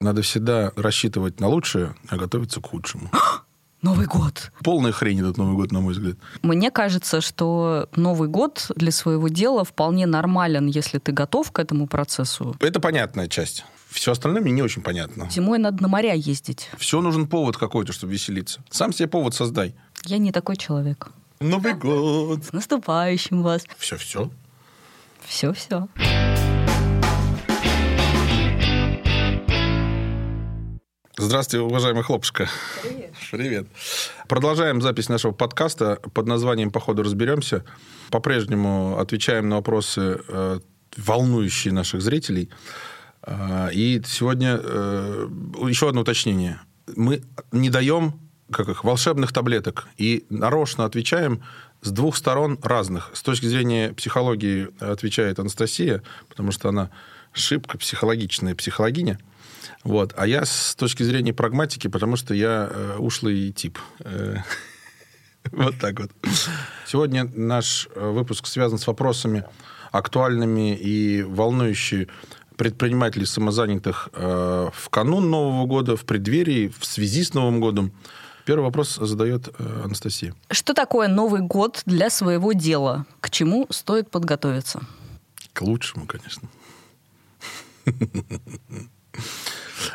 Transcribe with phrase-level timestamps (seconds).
[0.00, 3.10] Надо всегда рассчитывать на лучшее, а готовиться к худшему.
[3.82, 4.52] Новый год.
[4.62, 6.16] Полная хрень этот Новый год, на мой взгляд.
[6.42, 11.88] Мне кажется, что Новый год для своего дела вполне нормален, если ты готов к этому
[11.88, 12.54] процессу.
[12.60, 13.64] Это понятная часть.
[13.88, 15.28] Все остальное мне не очень понятно.
[15.30, 16.70] Зимой надо на моря ездить.
[16.78, 18.62] Все нужен повод какой-то, чтобы веселиться.
[18.70, 19.74] Сам себе повод создай.
[20.04, 21.08] Я не такой человек.
[21.40, 22.44] Новый год.
[22.44, 23.64] С наступающим вас.
[23.78, 24.30] Все-все.
[25.24, 25.88] Все-все.
[31.20, 32.48] Здравствуйте, уважаемый хлопушка.
[32.80, 33.12] Привет.
[33.32, 33.66] Привет.
[34.28, 37.64] Продолжаем запись нашего подкаста под названием «Походу разберемся».
[38.10, 40.60] По-прежнему отвечаем на вопросы, э,
[40.96, 42.50] волнующие наших зрителей.
[43.22, 45.28] Э, и сегодня э,
[45.66, 46.60] еще одно уточнение.
[46.94, 48.20] Мы не даем
[48.52, 51.42] как их, волшебных таблеток и нарочно отвечаем
[51.82, 53.10] с двух сторон разных.
[53.12, 56.90] С точки зрения психологии отвечает Анастасия, потому что она
[57.32, 59.18] шибко психологичная психологиня.
[59.84, 60.14] Вот.
[60.16, 63.78] А я с точки зрения прагматики, потому что я э, ушлый тип.
[64.00, 64.36] Э,
[65.52, 66.10] вот так вот.
[66.86, 69.44] Сегодня наш э, выпуск связан с вопросами
[69.90, 72.08] актуальными и волнующими
[72.56, 77.92] предпринимателей самозанятых э, в канун Нового года, в преддверии, в связи с Новым годом.
[78.44, 80.34] Первый вопрос задает э, Анастасия.
[80.50, 83.06] Что такое Новый год для своего дела?
[83.20, 84.80] К чему стоит подготовиться?
[85.52, 86.48] К лучшему, конечно.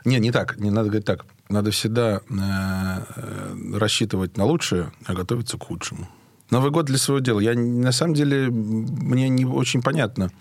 [0.06, 0.58] Не, не так.
[0.58, 1.26] Не надо говорить так.
[1.50, 6.08] Надо всегда э, рассчитывать на лучшее, а готовиться к худшему.
[6.50, 7.40] Новый год для своего дела.
[7.40, 10.32] Я на самом деле мне не очень понятно.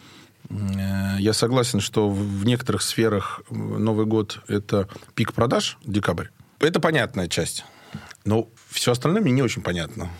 [0.48, 6.28] Э, я согласен, что в некоторых сферах Новый год это пик продаж, декабрь.
[6.58, 7.64] Это понятная часть.
[8.24, 10.10] Но все остальное мне не очень понятно.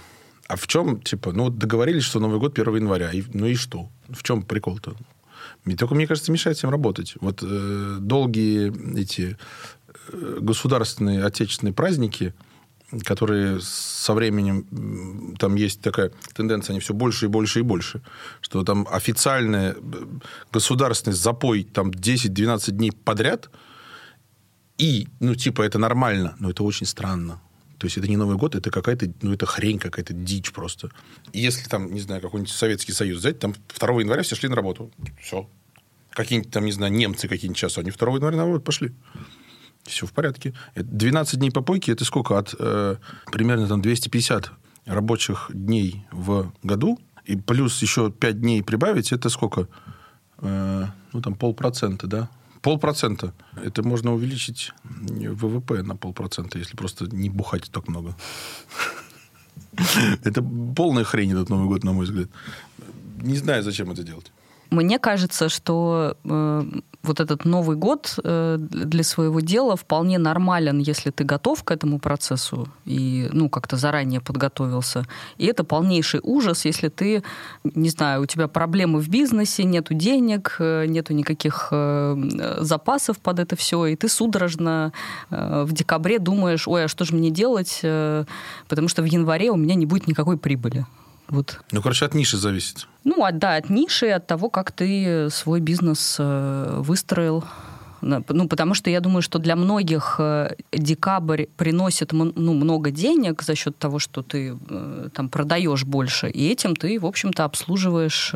[0.48, 3.11] А в чем, типа, ну, договорились, что Новый год 1 января.
[3.13, 3.89] И, ну и что?
[4.09, 4.95] В чем прикол-то?
[5.79, 7.15] Только, мне кажется, мешает всем работать.
[7.21, 9.37] Вот э, долгие эти
[10.09, 12.35] э, государственные, отечественные праздники,
[13.05, 18.03] которые со временем, там есть такая тенденция, они все больше и больше и больше,
[18.41, 19.75] что там официальный э,
[20.53, 23.51] государственный запой там 10-12 дней подряд,
[24.79, 27.41] и, ну, типа, это нормально, но это очень странно.
[27.79, 30.91] То есть это не Новый год, это какая-то, ну, это хрень какая-то, дичь просто.
[31.33, 34.57] И если там, не знаю, какой-нибудь Советский Союз взять, там 2 января все шли на
[34.57, 34.92] работу.
[35.20, 35.48] Все.
[36.12, 38.92] Какие-нибудь там, не знаю, немцы какие-нибудь сейчас, они 2 января на пошли.
[39.84, 40.55] Все в порядке.
[40.77, 42.39] 12 дней попойки, это сколько?
[42.39, 42.96] От э,
[43.33, 44.52] примерно там 250
[44.86, 46.98] рабочих дней в году.
[47.24, 49.68] И плюс еще 5 дней прибавить, это сколько?
[50.39, 52.29] Э, ну, там полпроцента, да?
[52.61, 53.33] Полпроцента.
[53.64, 58.17] Это можно увеличить ВВП на полпроцента, если просто не бухать так много.
[60.24, 60.42] Это
[60.77, 62.29] полная хрень этот Новый год, на мой взгляд.
[63.23, 64.33] Не знаю, зачем это делать.
[64.73, 66.65] Мне кажется, что э,
[67.03, 71.99] вот этот Новый год э, для своего дела вполне нормален, если ты готов к этому
[71.99, 75.05] процессу и, ну, как-то заранее подготовился.
[75.37, 77.23] И это полнейший ужас, если ты,
[77.65, 83.41] не знаю, у тебя проблемы в бизнесе, нету денег, э, нету никаких э, запасов под
[83.41, 84.95] это все, и ты судорожно
[85.31, 88.25] э, в декабре думаешь, ой, а что же мне делать, э,
[88.69, 90.87] потому что в январе у меня не будет никакой прибыли.
[91.33, 91.61] Вот.
[91.73, 92.87] Ну, короче, от ниши зависит.
[93.05, 97.43] Ну, от, да, от ниши, от того, как ты свой бизнес э, выстроил.
[98.03, 103.55] Ну, потому что я думаю, что для многих э, декабрь приносит ну, много денег за
[103.55, 108.35] счет того, что ты э, там продаешь больше, и этим ты, в общем-то, обслуживаешь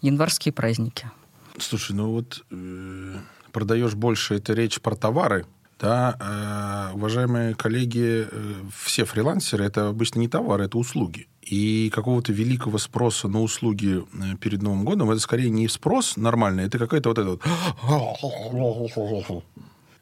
[0.00, 1.10] январские праздники.
[1.58, 3.16] Слушай, ну вот э,
[3.52, 5.44] продаешь больше, это речь про товары,
[5.84, 11.28] да, э, уважаемые коллеги, э, все фрилансеры это обычно не товары, это услуги.
[11.42, 14.02] И какого-то великого спроса на услуги э,
[14.40, 17.42] перед Новым годом это скорее не спрос нормальный, это какая-то вот это вот.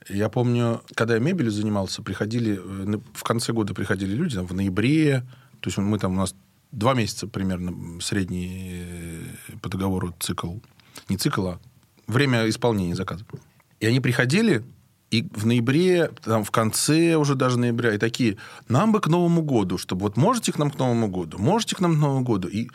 [0.08, 2.60] Я помню, когда я мебелью занимался, приходили
[3.12, 5.24] в конце года приходили люди там, в ноябре,
[5.60, 6.36] то есть мы там у нас
[6.70, 8.84] два месяца примерно средний
[9.60, 10.58] по договору цикл,
[11.08, 11.58] не цикл, а
[12.06, 13.24] время исполнения заказа.
[13.78, 14.64] И они приходили,
[15.12, 18.38] и в ноябре, там в конце уже даже ноября, и такие,
[18.68, 21.80] нам бы к Новому году, чтобы вот можете к нам к Новому году, можете к
[21.80, 22.70] нам к Новому году, и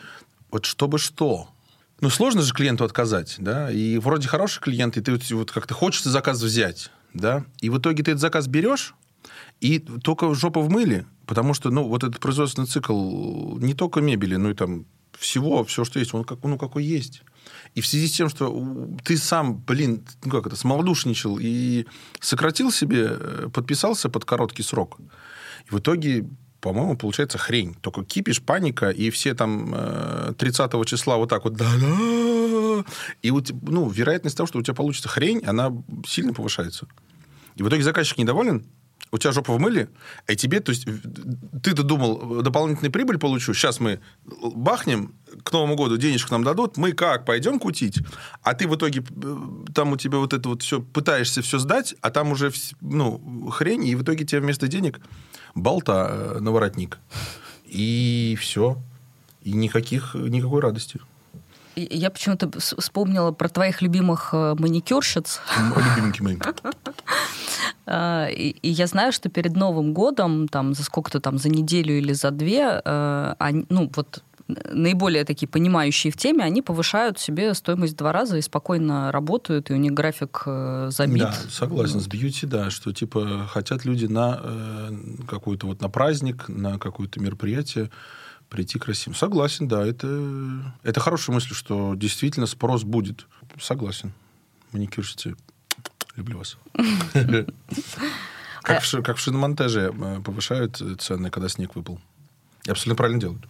[0.50, 1.48] вот чтобы что.
[2.00, 5.74] Ну, сложно же клиенту отказать, да, и вроде хороший клиент, и ты вот, вот как-то
[5.74, 8.94] хочется заказ взять, да, и в итоге ты этот заказ берешь,
[9.60, 14.36] и только жопа в мыле, потому что, ну, вот этот производственный цикл не только мебели,
[14.36, 14.86] но и там
[15.18, 17.24] всего, все, что есть, он как, ну, какой есть.
[17.74, 21.86] И в связи с тем, что ты сам, блин, ну как это, смолдушничал и
[22.20, 24.98] сократил себе, э, подписался под короткий срок,
[25.66, 26.26] и в итоге
[26.60, 27.76] по-моему, получается хрень.
[27.80, 32.84] Только кипиш, паника, и все там 30 числа вот так вот да-да.
[33.22, 35.72] И вот, ну, вероятность того, что у тебя получится хрень, она
[36.06, 36.88] сильно повышается.
[37.54, 38.66] И в итоге заказчик недоволен,
[39.10, 39.88] у тебя жопу вмыли,
[40.26, 40.86] и тебе, то есть,
[41.62, 46.92] ты-то думал, дополнительную прибыль получу, сейчас мы бахнем, к Новому году денежку нам дадут, мы
[46.92, 47.98] как, пойдем кутить?
[48.42, 49.36] А ты в итоге, э,
[49.74, 53.86] там у тебя вот это вот все, пытаешься все сдать, а там уже, ну, хрень,
[53.86, 55.00] и в итоге тебе вместо денег
[55.54, 56.98] болта э, на воротник.
[57.66, 58.78] И все.
[59.42, 61.00] И никаких, никакой радости.
[61.90, 65.40] Я почему-то вспомнила про твоих любимых э, маникюрщиц.
[65.76, 66.36] Любименькие мои.
[67.90, 72.12] А, и, я знаю, что перед Новым годом, там, за сколько-то там, за неделю или
[72.12, 77.96] за две, э, они, ну, вот наиболее такие понимающие в теме, они повышают себе стоимость
[77.96, 81.22] два раза и спокойно работают, и у них график э, забит.
[81.22, 84.90] Да, согласен, с бьюти, да, что типа хотят люди на э,
[85.28, 87.90] какую-то вот на праздник, на какое-то мероприятие
[88.48, 89.14] прийти красивым.
[89.14, 93.26] Согласен, да, это, это хорошая мысль, что действительно спрос будет.
[93.60, 94.12] Согласен.
[94.72, 95.36] Маникюрщицы
[96.18, 96.58] Люблю вас.
[98.62, 102.00] Как в, как в шиномонтаже э, повышают цены, когда снег выпал.
[102.68, 103.42] И абсолютно правильно делают.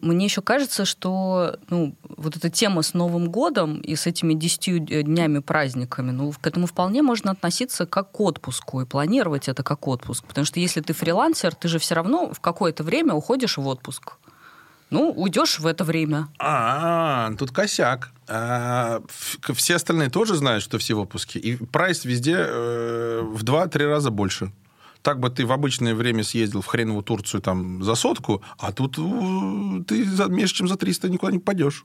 [0.00, 4.80] Мне еще кажется, что ну, вот эта тема с Новым годом и с этими десятью
[4.80, 9.86] днями праздниками, ну, к этому вполне можно относиться как к отпуску и планировать это как
[9.86, 10.24] отпуск.
[10.26, 14.14] Потому что если ты фрилансер, ты же все равно в какое-то время уходишь в отпуск.
[14.90, 16.26] Ну, уйдешь в это время.
[16.40, 18.10] А, -а, -а тут косяк.
[18.26, 19.02] А,
[19.54, 21.38] все остальные тоже знают, что все в отпуске.
[21.38, 24.50] И прайс везде э, в 2-3 раза больше.
[25.02, 28.96] Так бы ты в обычное время съездил в хреновую Турцию там за сотку, а тут
[29.86, 31.84] ты за, меньше, чем за 300 никуда не пойдешь.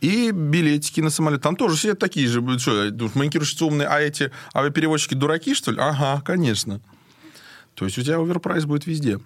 [0.00, 1.42] И билетики на самолет.
[1.42, 2.40] Там тоже сидят такие же.
[2.58, 5.78] Что, маникюрщицы умные, а эти авиаперевозчики дураки, что ли?
[5.80, 6.80] Ага, конечно.
[7.74, 9.18] То есть у тебя overprice будет везде.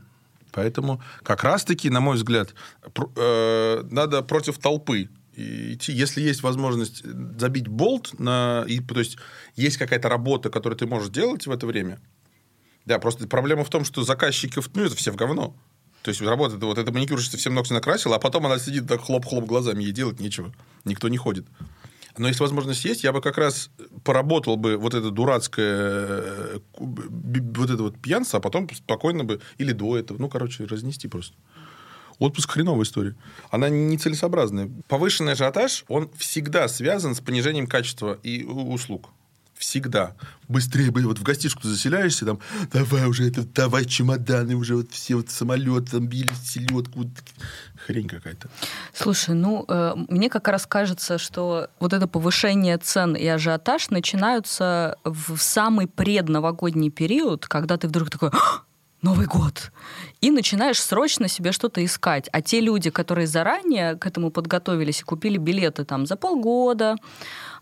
[0.51, 2.55] Поэтому как раз-таки, на мой взгляд,
[3.17, 5.93] э, надо против толпы идти.
[5.93, 7.03] Если есть возможность
[7.39, 9.19] забить болт, на, и, то есть
[9.57, 11.99] есть какая-то работа, которую ты можешь делать в это время.
[12.87, 15.55] Да, просто проблема в том, что заказчиков, ну, это все в говно.
[16.03, 19.45] То есть работает вот эта маникюрщица всем ногти накрасила, а потом она сидит так хлоп-хлоп
[19.45, 20.53] глазами, ей делать нечего.
[20.85, 21.47] Никто не ходит.
[22.19, 23.71] Но если возможность есть, я бы как раз
[24.05, 29.73] поработал бы вот это дурацкое, э, вот это вот пьянство, а потом спокойно бы, или
[29.73, 31.35] до этого, ну, короче, разнести просто.
[32.19, 33.17] Отпуск хреновая история.
[33.51, 34.71] Она нецелесообразная.
[34.89, 39.09] Повышенный ажиотаж, он всегда связан с понижением качества и услуг.
[39.63, 40.17] Всегда.
[40.49, 42.41] Быстрее бы вот в гостишку заселяешься, там,
[42.73, 47.09] давай уже это, давай чемоданы уже, вот все вот самолет, там били селедку, вот,
[47.87, 48.49] хрень какая-то.
[48.93, 54.99] Слушай, ну, э, мне как раз кажется, что вот это повышение цен и ажиотаж начинаются
[55.05, 58.31] в самый предновогодний период, когда ты вдруг такой,
[59.03, 59.73] Новый год.
[60.21, 62.29] И начинаешь срочно себе что-то искать.
[62.33, 66.95] А те люди, которые заранее к этому подготовились и купили билеты там за полгода,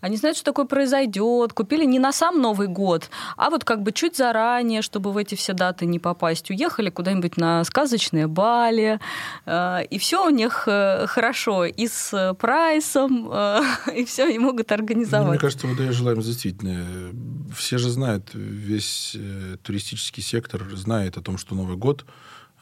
[0.01, 3.91] они знают, что такое произойдет, купили не на сам Новый год, а вот как бы
[3.91, 8.99] чуть заранее, чтобы в эти все даты не попасть, уехали куда-нибудь на сказочные Бали,
[9.45, 13.61] э, и все у них э, хорошо, и с прайсом, э,
[13.95, 15.25] и все, и могут организовать.
[15.25, 17.11] Ну, мне кажется, вот я желаем действительно.
[17.55, 19.15] Все же знают, весь
[19.63, 22.05] туристический сектор знает о том, что Новый год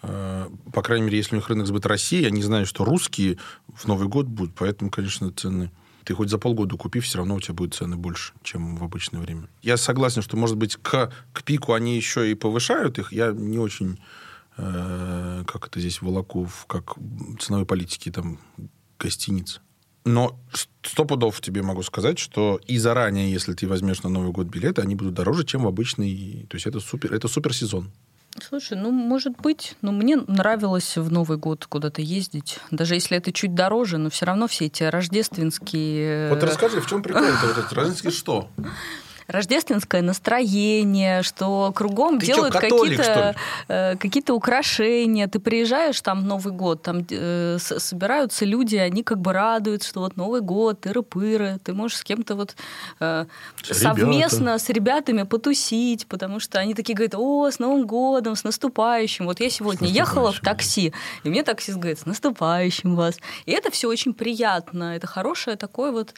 [0.01, 3.38] по крайней мере, если у них рынок сбыта России, они знают, что русские
[3.68, 5.71] в Новый год будут, поэтому, конечно, цены
[6.10, 9.22] ты хоть за полгода купи, все равно у тебя будет цены больше, чем в обычное
[9.22, 9.48] время.
[9.62, 13.13] Я согласен, что, может быть, к, к пику они еще и повышают их.
[13.13, 14.00] Я не очень,
[14.58, 16.96] э, как это здесь, волоку, в, как
[17.39, 18.39] ценовой политики там
[18.98, 19.62] гостиниц.
[20.04, 20.39] Но
[20.82, 24.82] сто пудов тебе могу сказать, что и заранее, если ты возьмешь на Новый год билеты,
[24.82, 26.48] они будут дороже, чем в обычный.
[26.50, 27.92] То есть это супер, это супер сезон.
[28.41, 32.59] Слушай, ну, может быть, но мне нравилось в Новый год куда-то ездить.
[32.71, 36.29] Даже если это чуть дороже, но все равно все эти рождественские...
[36.29, 37.24] Вот расскажи, в чем прикол?
[37.24, 38.50] Это вот эти рождественские что?
[39.29, 43.36] Рождественское настроение, что кругом Ты делают какие-то
[43.67, 45.27] э, какие украшения.
[45.27, 50.17] Ты приезжаешь там Новый год, там э, собираются люди, они как бы радуются, что вот
[50.17, 52.55] Новый год, тыры-пыры, ты можешь с кем-то вот
[53.00, 53.25] э,
[53.63, 59.25] совместно с ребятами потусить, потому что они такие говорят, о, с Новым годом, с наступающим.
[59.25, 60.91] Вот я сегодня ехала в такси,
[61.24, 63.17] и мне таксист говорит, с наступающим вас.
[63.45, 66.13] И это все очень приятно, это хорошее такое вот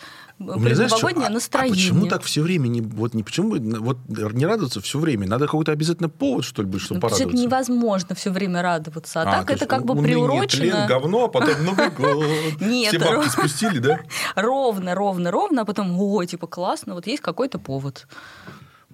[0.46, 1.74] предновогоднее а, настроение.
[1.74, 5.28] А почему так все время не вот не почему вот не радоваться все время?
[5.28, 7.36] Надо какой-то обязательно повод, что ли, быть, чтобы ну, порадоваться?
[7.36, 9.22] Это невозможно все время радоваться.
[9.22, 10.62] А, а так это как бы приурочено.
[10.62, 11.66] Тлен, говно, а потом
[11.98, 12.62] год.
[12.62, 12.90] Нет.
[12.90, 14.00] Все бабки спустили, да?
[14.36, 18.08] Ровно, ровно, ровно, а потом, о, типа, классно, вот есть какой-то повод.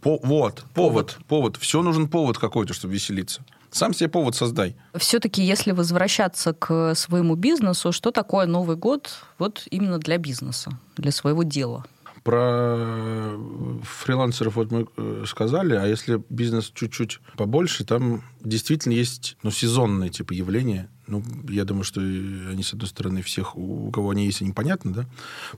[0.01, 1.57] По, вот, повод, повод.
[1.57, 3.41] Все нужен повод какой-то, чтобы веселиться.
[3.71, 4.75] Сам себе повод создай.
[4.95, 11.11] Все-таки, если возвращаться к своему бизнесу, что такое Новый год вот именно для бизнеса, для
[11.11, 11.85] своего дела?
[12.23, 13.37] Про
[13.83, 20.09] фрилансеров вот мы э, сказали, а если бизнес чуть-чуть побольше, там действительно есть ну, сезонные
[20.09, 20.89] типа явления.
[21.07, 24.91] Ну, я думаю, что они, с одной стороны, всех, у кого они есть, они понятны,
[24.91, 25.05] да?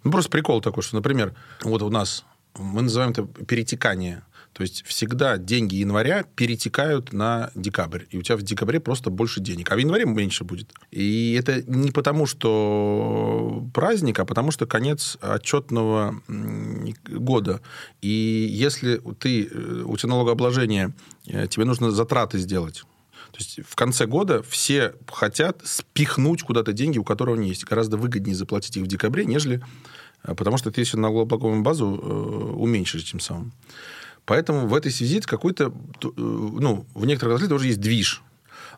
[0.04, 2.24] Ну, просто прикол такой, что, например, вот у нас,
[2.56, 4.22] мы называем это перетекание
[4.54, 8.04] то есть всегда деньги января перетекают на декабрь.
[8.10, 9.72] И у тебя в декабре просто больше денег.
[9.72, 10.74] А в январе меньше будет.
[10.92, 16.22] И это не потому, что праздник, а потому что конец отчетного
[17.08, 17.62] года.
[18.02, 20.94] И если ты, э, у тебя налогообложение,
[21.28, 22.84] э, тебе нужно затраты сделать.
[23.32, 27.64] То есть в конце года все хотят спихнуть куда-то деньги, у которого они есть.
[27.66, 29.64] Гораздо выгоднее заплатить их в декабре, нежели...
[30.24, 33.54] Э, потому что ты еще налогооблагаемую базу уменьшишь тем самым.
[34.30, 38.22] Поэтому в этой связи какой-то, э, ну, в некоторых отраслях тоже есть движ.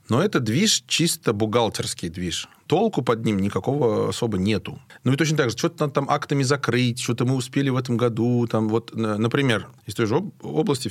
[0.07, 2.47] Но это движ чисто бухгалтерский движ.
[2.67, 4.79] Толку под ним никакого особо нету.
[5.03, 7.97] Ну и точно так же, что-то надо там актами закрыть, что-то мы успели в этом
[7.97, 8.47] году.
[8.47, 10.89] Там, вот, например, из той же области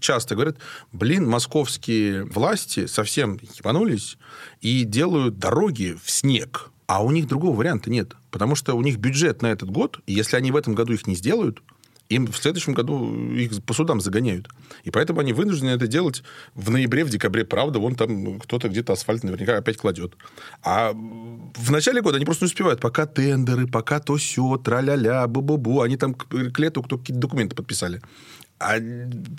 [0.00, 0.58] часто говорят,
[0.92, 4.18] блин, московские власти совсем ебанулись
[4.60, 6.70] и делают дороги в снег.
[6.86, 8.16] А у них другого варианта нет.
[8.30, 11.06] Потому что у них бюджет на этот год, и если они в этом году их
[11.06, 11.62] не сделают,
[12.08, 14.48] им в следующем году их по судам загоняют.
[14.84, 16.22] И поэтому они вынуждены это делать
[16.54, 17.44] в ноябре, в декабре.
[17.44, 20.14] Правда, вон там кто-то где-то асфальт наверняка опять кладет.
[20.62, 22.80] А в начале года они просто не успевают.
[22.80, 25.82] Пока тендеры, пока то все, тра-ля-ля, бу-бу-бу.
[25.82, 28.02] Они там к лету кто какие-то документы подписали.
[28.58, 28.76] А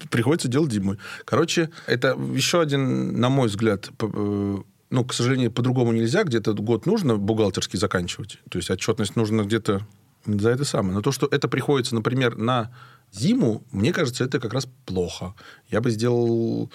[0.10, 0.98] приходится делать зимой.
[1.24, 4.57] Короче, это еще один, на мой взгляд, э,
[4.89, 6.24] ну, к сожалению, по-другому нельзя.
[6.24, 8.39] Где-то год нужно бухгалтерски заканчивать.
[8.50, 9.86] То есть отчетность нужно где-то
[10.25, 10.96] за это самое.
[10.96, 12.72] Но то, что это приходится, например, на
[13.12, 15.34] зиму, мне кажется, это как раз плохо.
[15.70, 16.72] Я бы сделал,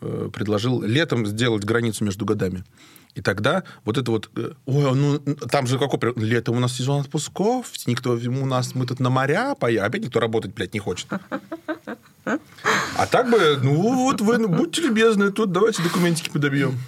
[0.00, 2.64] э, предложил летом сделать границу между годами.
[3.14, 5.18] И тогда вот это вот, э, ой, ну
[5.50, 9.54] там же какой летом у нас сезон отпусков, никто у нас, мы тут на моря
[9.54, 11.08] поедем, опять никто работать, блядь, не хочет.
[12.24, 16.78] А так бы, ну вот вы ну, будьте любезны, тут давайте документики подобьем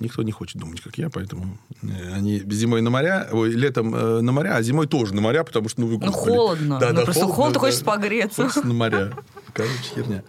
[0.00, 4.20] никто не хочет думать, как я, поэтому э, они зимой на моря, ой, летом э,
[4.20, 6.78] на моря, а зимой тоже на моря, потому что, ну, вы Ну, холодно.
[6.78, 8.42] Да, ну, да, просто холодно, холодно, да, хочется погреться.
[8.42, 9.12] Хочется на моря.
[9.52, 10.22] Короче, херня.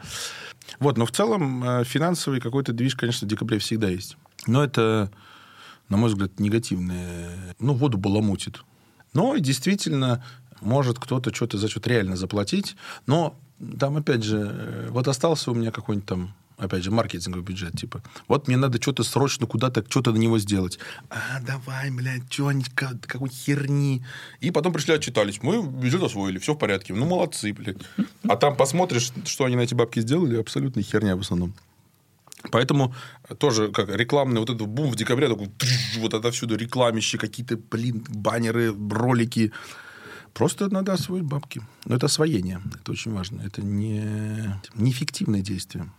[0.79, 4.17] Вот, но в целом э, финансовый какой-то движ, конечно, в декабре всегда есть.
[4.47, 5.11] Но это,
[5.89, 7.55] на мой взгляд, негативное.
[7.59, 8.63] Ну, воду баламутит.
[9.13, 10.23] Но действительно,
[10.61, 12.75] может кто-то что-то за что-то реально заплатить.
[13.07, 13.35] Но
[13.79, 18.47] там, опять же, вот остался у меня какой-нибудь там опять же, маркетинговый бюджет, типа, вот
[18.47, 20.79] мне надо что-то срочно куда-то, что-то на него сделать.
[21.09, 24.03] А, давай, блядь, что-нибудь, какой херни.
[24.39, 25.41] И потом пришли, отчитались.
[25.41, 26.93] Мы бюджет освоили, все в порядке.
[26.93, 27.77] Ну, молодцы, блядь.
[28.27, 31.53] А там посмотришь, что они на эти бабки сделали, абсолютно херня в основном.
[32.51, 32.93] Поэтому
[33.37, 35.49] тоже как рекламный вот этот бум в декабре, такой,
[35.97, 39.51] вот отовсюду рекламище, какие-то, блин, баннеры, ролики.
[40.33, 41.61] Просто надо освоить бабки.
[41.85, 42.61] Но это освоение.
[42.81, 43.41] Это очень важно.
[43.41, 45.89] Это не, неэффективное действие.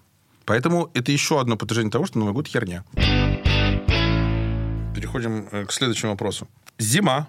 [0.47, 2.85] Поэтому это еще одно подтверждение того, что Новый год херня.
[4.95, 6.49] Переходим э, к следующему вопросу.
[6.79, 7.27] Зима.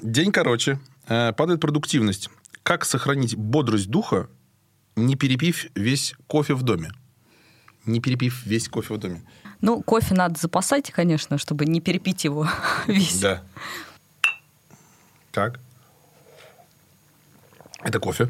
[0.00, 0.78] День короче.
[1.08, 2.30] Э, падает продуктивность.
[2.62, 4.28] Как сохранить бодрость духа,
[4.94, 6.92] не перепив весь кофе в доме?
[7.84, 9.22] Не перепив весь кофе в доме.
[9.60, 12.48] Ну, кофе надо запасать, конечно, чтобы не перепить его
[12.86, 13.20] весь.
[13.20, 13.42] Да.
[15.32, 15.58] Так.
[17.82, 18.28] Это кофе.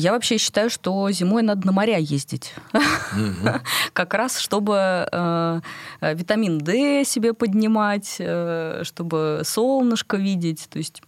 [0.00, 2.54] Я вообще считаю, что зимой надо на моря ездить.
[3.92, 5.60] Как раз, чтобы э,
[6.00, 10.68] витамин D себе поднимать, э, чтобы солнышко видеть.
[10.70, 11.02] То есть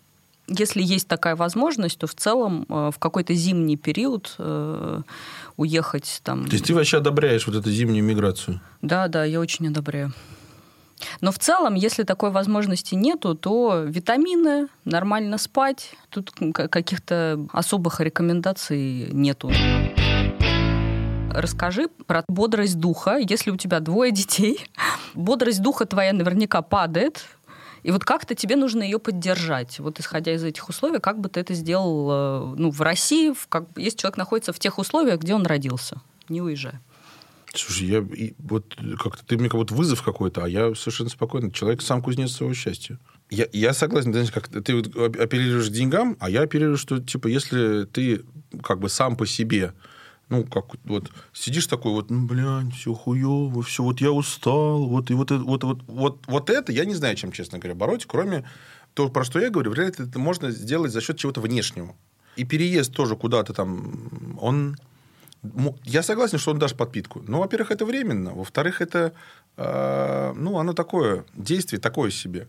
[0.47, 4.37] если есть такая возможность, то в целом э, в какой-то зимний период
[5.57, 6.45] уехать там.
[6.45, 8.61] То есть ты вообще одобряешь вот эту зимнюю миграцию?
[8.83, 10.13] Да, да, я очень одобряю.
[11.21, 19.09] Но в целом, если такой возможности нету, то витамины, нормально спать, тут каких-то особых рекомендаций
[19.13, 19.51] нету.
[21.31, 23.17] Расскажи про бодрость духа.
[23.17, 24.61] Если у тебя двое детей,
[25.15, 27.25] бодрость духа твоя наверняка падает,
[27.83, 29.79] и вот как-то тебе нужно ее поддержать.
[29.81, 33.65] Вот исходя из этих условий, как бы ты это сделал ну, в России, в, как,
[33.77, 36.81] если человек находится в тех условиях, где он родился, не уезжая?
[37.55, 38.07] Слушай, я
[38.39, 41.51] вот как-то ты мне как будто вызов какой-то, а я совершенно спокойно.
[41.51, 42.99] Человек сам кузнец своего счастья.
[43.31, 47.85] Я, я согласен, знаешь, как ты вот апеллируешь деньгам, а я апеллирую, что типа если
[47.85, 48.25] ты
[48.63, 49.75] как бы сам по себе,
[50.31, 55.11] ну как вот сидишь такой вот, ну блядь, все хуево, все вот я устал, вот
[55.11, 58.49] и вот вот вот вот вот это я не знаю, чем честно говоря бороть, кроме
[58.95, 61.95] того, про что я говорю, вряд ли это можно сделать за счет чего-то внешнего.
[62.37, 64.77] И переезд тоже куда-то там, он
[65.85, 67.23] Я согласен, что он даст подпитку.
[67.27, 68.33] Но, во-первых, это временно.
[68.33, 69.13] Во-вторых, это,
[69.57, 72.47] э, ну, оно такое, действие такое себе.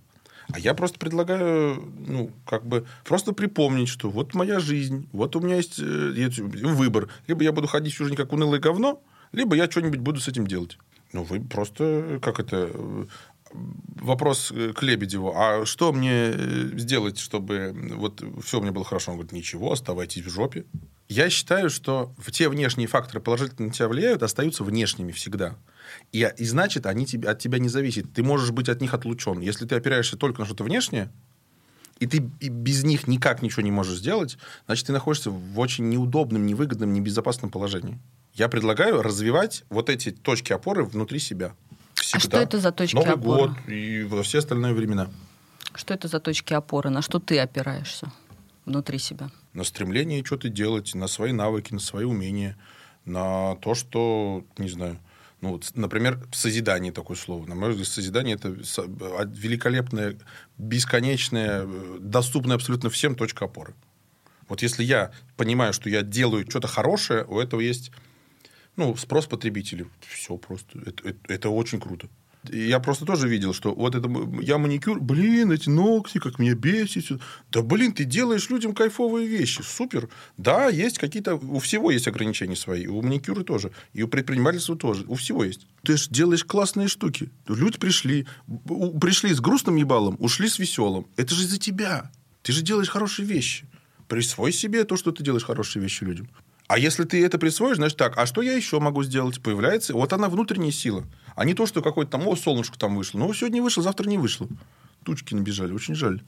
[0.51, 5.39] А я просто предлагаю, ну, как бы, просто припомнить, что вот моя жизнь, вот у
[5.39, 7.09] меня есть э, выбор.
[7.27, 10.45] Либо я буду ходить всю жизнь как унылое говно, либо я что-нибудь буду с этим
[10.45, 10.77] делать.
[11.13, 12.69] Ну, вы просто, как это,
[13.53, 19.11] вопрос к Лебедеву, а что мне э, сделать, чтобы вот все меня было хорошо?
[19.11, 20.65] Он говорит, ничего, оставайтесь в жопе.
[21.13, 25.55] Я считаю, что те внешние факторы положительно на тебя влияют, остаются внешними всегда.
[26.11, 28.11] И, и значит, они тебе, от тебя не зависят.
[28.13, 29.39] Ты можешь быть от них отлучен.
[29.39, 31.11] Если ты опираешься только на что-то внешнее,
[31.99, 36.47] и ты без них никак ничего не можешь сделать, значит, ты находишься в очень неудобном,
[36.47, 37.99] невыгодном, небезопасном положении.
[38.33, 41.53] Я предлагаю развивать вот эти точки опоры внутри себя.
[41.93, 42.17] Всегда.
[42.17, 43.41] А что это за точки Новый опоры?
[43.41, 45.11] Новый год и во все остальные времена.
[45.75, 46.89] Что это за точки опоры?
[46.89, 48.11] На что ты опираешься
[48.65, 49.29] внутри себя?
[49.53, 52.57] На стремление что-то делать, на свои навыки, на свои умения,
[53.05, 54.99] на то, что, не знаю,
[55.41, 57.45] ну, вот, например, созидание такое слово.
[57.45, 60.17] На мой взгляд, созидание– это великолепная,
[60.57, 61.67] бесконечная,
[61.99, 63.75] доступная абсолютно всем точка опоры.
[64.47, 67.91] Вот если я понимаю, что я делаю что-то хорошее, у этого есть
[68.77, 69.87] ну, спрос потребителей.
[70.07, 70.79] Все просто.
[70.79, 72.07] Это, это, это очень круто.
[72.51, 74.09] Я просто тоже видел, что вот это
[74.41, 77.21] я маникюр, блин, эти ногти, как меня бесит.
[77.51, 80.09] Да, блин, ты делаешь людям кайфовые вещи, супер.
[80.37, 85.05] Да, есть какие-то, у всего есть ограничения свои, у маникюра тоже, и у предпринимательства тоже,
[85.07, 85.67] у всего есть.
[85.83, 87.29] Ты же делаешь классные штуки.
[87.47, 88.27] Люди пришли,
[88.99, 91.07] пришли с грустным ебалом, ушли с веселым.
[91.15, 92.11] Это же из-за тебя.
[92.41, 93.65] Ты же делаешь хорошие вещи.
[94.09, 96.29] Присвой себе то, что ты делаешь хорошие вещи людям.
[96.67, 99.41] А если ты это присвоишь, значит так, а что я еще могу сделать?
[99.41, 101.05] Появляется, вот она внутренняя сила.
[101.35, 103.19] А не то, что какой-то там, о, солнышко там вышло.
[103.19, 104.47] Ну, сегодня вышло, завтра не вышло.
[105.03, 106.21] Тучки набежали, очень жаль.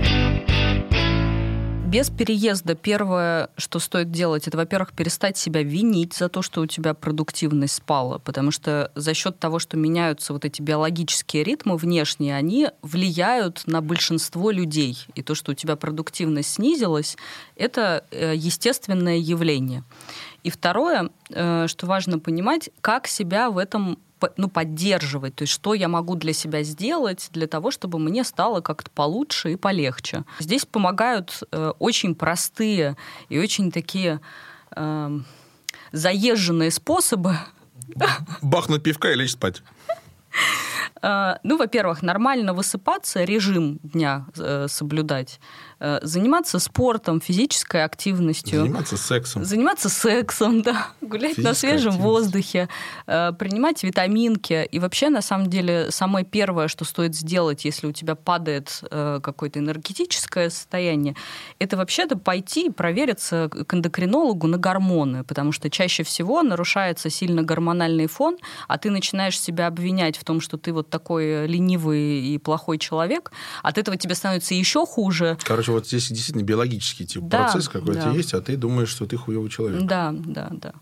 [1.86, 6.66] Без переезда первое, что стоит делать, это, во-первых, перестать себя винить за то, что у
[6.66, 12.36] тебя продуктивность спала, потому что за счет того, что меняются вот эти биологические ритмы внешние,
[12.36, 14.98] они влияют на большинство людей.
[15.14, 17.18] И то, что у тебя продуктивность снизилась,
[17.56, 19.84] это э, естественное явление.
[20.44, 24.00] И второе, э, что важно понимать, как себя в этом
[24.38, 28.62] ну, поддерживать, то есть что я могу для себя сделать для того, чтобы мне стало
[28.62, 30.24] как-то получше и полегче.
[30.40, 32.98] Здесь помогают э, очень простые
[33.30, 34.20] и очень такие
[34.76, 35.20] э,
[35.92, 37.38] заезженные способы.
[38.42, 39.62] Бахнуть пивка и лечь спать.
[41.02, 45.40] Э, ну, во-первых, нормально высыпаться, режим дня э, соблюдать.
[45.80, 48.62] Э, заниматься спортом, физической активностью.
[48.62, 49.44] Заниматься сексом.
[49.44, 50.88] Заниматься сексом, да.
[51.02, 52.04] Гулять Физическая на свежем активность.
[52.04, 52.70] воздухе,
[53.08, 54.68] э, принимать витаминки.
[54.72, 59.20] И вообще, на самом деле, самое первое, что стоит сделать, если у тебя падает э,
[59.22, 61.16] какое-то энергетическое состояние,
[61.60, 67.44] это вообще-то пойти и провериться к эндокринологу на гормоны, потому что чаще всего нарушается сильно
[67.44, 72.38] гормональный фон, а ты начинаешь себя обвинять в том, что ты вот такой ленивый и
[72.38, 75.38] плохой человек, от этого тебе становится еще хуже.
[75.44, 78.12] Короче, короче, вот здесь действительно биологический тип да, процесс какой-то да.
[78.12, 79.82] есть, а ты думаешь, что ты хуевый человек.
[79.84, 80.74] Да, да, да.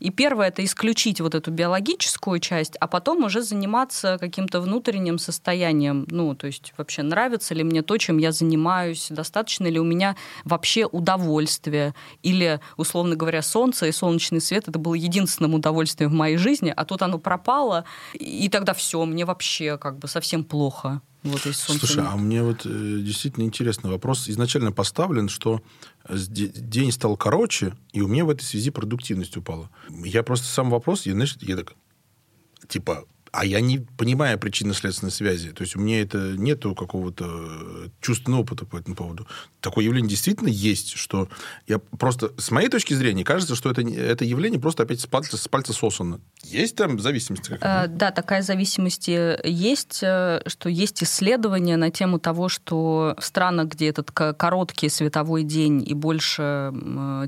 [0.00, 6.06] И первое это исключить вот эту биологическую часть, а потом уже заниматься каким-то внутренним состоянием.
[6.10, 10.16] Ну, то есть вообще нравится ли мне то, чем я занимаюсь, достаточно ли у меня
[10.44, 11.94] вообще удовольствия.
[12.24, 16.84] Или, условно говоря, солнце и солнечный свет это было единственным удовольствием в моей жизни, а
[16.84, 21.00] тут оно пропало, и тогда все, мне вообще как бы совсем плохо.
[21.22, 21.86] Вот есть солнце.
[21.86, 24.28] Слушай, а мне вот э, действительно интересный вопрос.
[24.28, 25.62] Изначально поставлен, что
[26.08, 29.70] день стал короче, и у меня в этой связи продуктивность упала.
[29.88, 31.74] Я просто сам вопрос, я, знаешь, я так,
[32.66, 35.52] типа, а я не понимаю причинно-следственной связи.
[35.52, 39.26] То есть у меня это нету какого-то чувственного опыта по этому поводу.
[39.60, 41.28] Такое явление действительно есть, что
[41.66, 42.32] я просто...
[42.36, 45.72] С моей точки зрения кажется, что это, это явление просто опять с пальца, с пальца
[45.72, 46.20] сосано.
[46.42, 47.90] Есть там зависимость какая-то?
[47.90, 53.88] Да, такая зависимость есть, э, что есть исследования на тему того, что в странах, где
[53.88, 56.70] этот короткий световой день и больше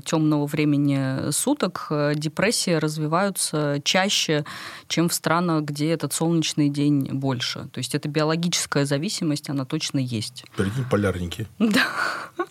[0.05, 4.45] темного времени суток, э, депрессии развиваются чаще,
[4.87, 7.67] чем в странах, где этот солнечный день больше.
[7.71, 10.43] То есть это биологическая зависимость, она точно есть.
[10.55, 11.47] Прикинь, полярники.
[11.57, 11.87] Да.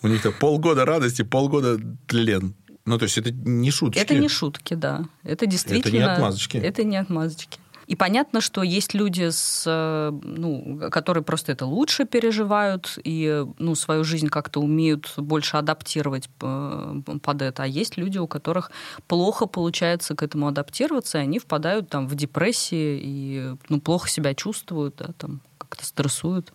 [0.01, 2.55] У них так полгода радости, полгода тлен.
[2.85, 3.97] Ну, то есть это не шутки.
[3.97, 5.05] Это не шутки, да.
[5.23, 5.87] Это действительно...
[5.87, 6.57] Это не отмазочки.
[6.57, 7.59] Это не отмазочки.
[7.87, 13.75] И понятно, что есть люди, с, э, ну, которые просто это лучше переживают и ну,
[13.75, 17.63] свою жизнь как-то умеют больше адаптировать э, под это.
[17.63, 18.71] А есть люди, у которых
[19.07, 24.33] плохо получается к этому адаптироваться, и они впадают там, в депрессии и ну, плохо себя
[24.33, 26.51] чувствуют, да, там, как-то стрессуют.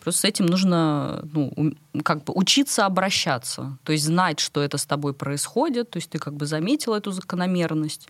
[0.00, 4.86] Просто с этим нужно ну, как бы учиться обращаться, то есть знать, что это с
[4.86, 8.08] тобой происходит, то есть ты как бы заметил эту закономерность,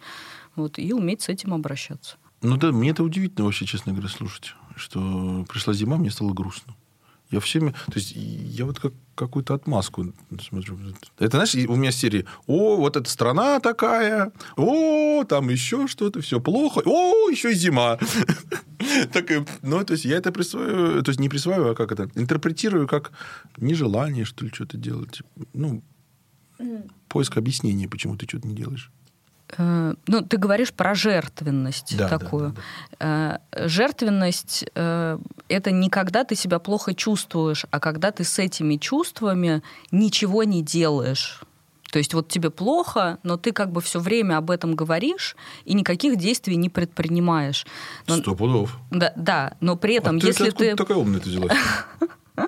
[0.57, 2.17] вот, и уметь с этим обращаться.
[2.47, 6.77] Ну да, мне это удивительно вообще, честно говоря, слушать, что пришла зима, мне стало грустно.
[7.29, 7.71] Я всеми...
[7.71, 10.79] То есть я вот как какую-то отмазку смотрю.
[11.19, 16.41] Это, знаешь, у меня серии «О, вот эта страна такая», «О, там еще что-то, все
[16.41, 17.99] плохо», «О, еще и зима».
[19.13, 19.29] Так,
[19.63, 23.11] ну, то есть я это присваиваю, то есть не присваиваю, а как это, интерпретирую как
[23.57, 25.23] нежелание, что ли, что-то делать.
[25.53, 25.83] Ну,
[27.09, 28.93] поиск объяснения, почему ты что-то не делаешь.
[29.57, 32.51] Э, ну, ты говоришь про жертвенность да, такую.
[32.51, 32.61] Да,
[32.99, 33.69] да, да.
[33.69, 39.63] Жертвенность э, это не когда ты себя плохо чувствуешь, а когда ты с этими чувствами
[39.91, 41.43] ничего не делаешь.
[41.93, 45.75] То есть вот тебе плохо, но ты как бы все время об этом говоришь и
[45.75, 47.67] никаких действий не предпринимаешь.
[48.07, 48.77] Но, Сто пудов.
[48.91, 50.75] Да, да, но при этом, а ты, если ты...
[50.75, 51.57] такая умная ты взялась?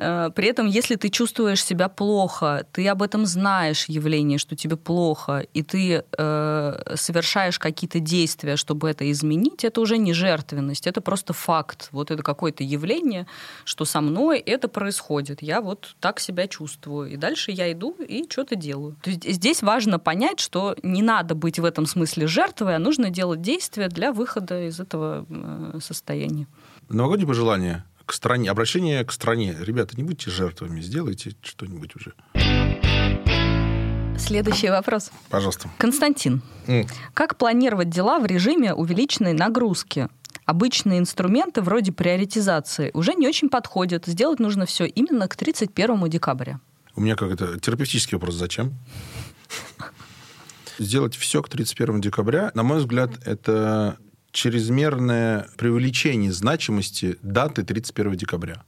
[0.00, 4.76] Э, при этом, если ты чувствуешь себя плохо, ты об этом знаешь явление, что тебе
[4.76, 11.02] плохо, и ты э, совершаешь какие-то действия, чтобы это изменить, это уже не жертвенность, это
[11.02, 11.88] просто факт.
[11.92, 13.26] Вот это какое-то явление,
[13.64, 15.42] что со мной это происходит.
[15.42, 17.10] Я вот так себя чувствую.
[17.10, 18.96] И дальше я иду и что-то делаю.
[19.02, 23.10] То есть здесь важно понять, что не надо быть в этом смысле жертвой, а нужно
[23.10, 26.46] делать действия для выхода из этого э, состояния.
[26.88, 29.56] Новогодние пожелания к стране, обращение к стране.
[29.60, 32.12] Ребята, не будьте жертвами, сделайте что-нибудь уже.
[34.18, 35.12] Следующий вопрос.
[35.28, 35.70] Пожалуйста.
[35.78, 36.90] Константин, mm.
[37.14, 40.08] как планировать дела в режиме увеличенной нагрузки?
[40.44, 44.06] Обычные инструменты вроде приоритизации уже не очень подходят.
[44.06, 46.58] Сделать нужно все именно к 31 декабря.
[46.96, 48.34] У меня как это терапевтический вопрос.
[48.34, 48.74] Зачем?
[50.80, 53.98] Сделать все к 31 декабря, на мой взгляд, это
[54.32, 58.64] чрезмерное преувеличение значимости даты 31 декабря.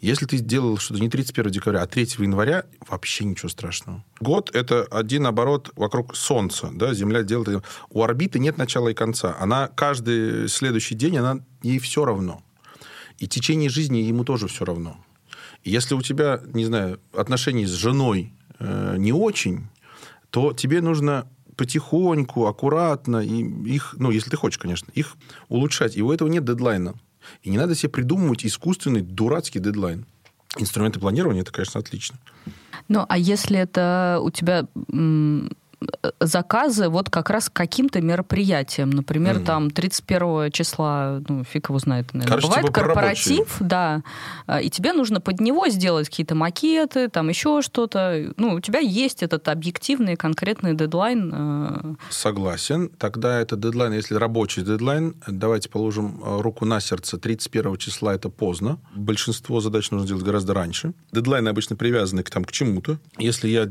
[0.00, 4.02] Если ты сделал что-то не 31 декабря, а 3 января, вообще ничего страшного.
[4.18, 6.70] Год– это один оборот вокруг Солнца.
[6.72, 6.94] Да?
[6.94, 7.62] Земля делает...
[7.90, 9.36] У орбиты нет начала и конца.
[9.38, 12.42] Она каждый следующий день, она ей все равно.
[13.18, 14.96] И течение жизни ему тоже все равно.
[15.64, 19.68] Если у тебя, не знаю, отношения с женой э, не очень,
[20.30, 21.28] то тебе нужно
[21.60, 25.18] потихоньку, аккуратно, и их, ну, если ты хочешь, конечно, их
[25.50, 25.94] улучшать.
[25.94, 26.94] И у этого нет дедлайна.
[27.42, 30.06] И не надо себе придумывать искусственный, дурацкий дедлайн.
[30.56, 32.18] Инструменты планирования это, конечно, отлично.
[32.88, 34.66] Ну, а если это у тебя
[36.20, 38.90] заказы вот как раз к каким-то мероприятиям.
[38.90, 39.44] Например, mm.
[39.44, 44.02] там 31 числа, ну, фиг его знает, наверное, Короче, бывает типа корпоратив, да,
[44.46, 48.32] а, и тебе нужно под него сделать какие-то макеты, там еще что-то.
[48.36, 51.32] Ну, у тебя есть этот объективный конкретный дедлайн.
[51.34, 51.94] Э.
[52.10, 52.90] Согласен.
[52.98, 58.28] Тогда это дедлайн, если рабочий дедлайн, давайте положим э, руку на сердце, 31 числа это
[58.28, 58.78] поздно.
[58.94, 60.92] Большинство задач нужно делать гораздо раньше.
[61.12, 62.98] Дедлайны обычно привязаны к, там, к чему-то.
[63.18, 63.68] Если я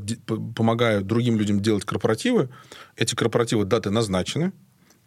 [0.56, 2.50] помогаю другим людям делать корпоратив, корпоративы,
[2.96, 4.54] эти корпоративы даты назначены,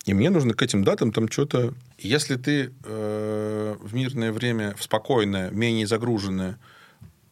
[0.05, 1.75] и мне нужно к этим датам там что-то...
[1.99, 6.59] Если ты э, в мирное время, в спокойное, менее загруженное,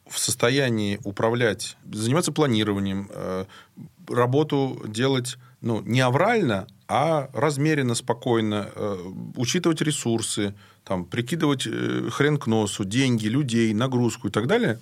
[0.08, 3.44] в состоянии управлять, заниматься планированием, э,
[4.08, 8.96] работу делать ну, не аврально, а размеренно, спокойно, э,
[9.36, 14.78] учитывать ресурсы, там, прикидывать э, хрен к носу, деньги, людей, нагрузку и так далее,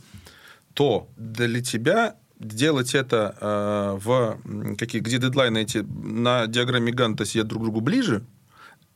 [0.75, 4.39] то для тебя делать это э, в
[4.77, 8.25] какие, где дедлайны эти на диаграмме Ганта сидят друг к другу ближе,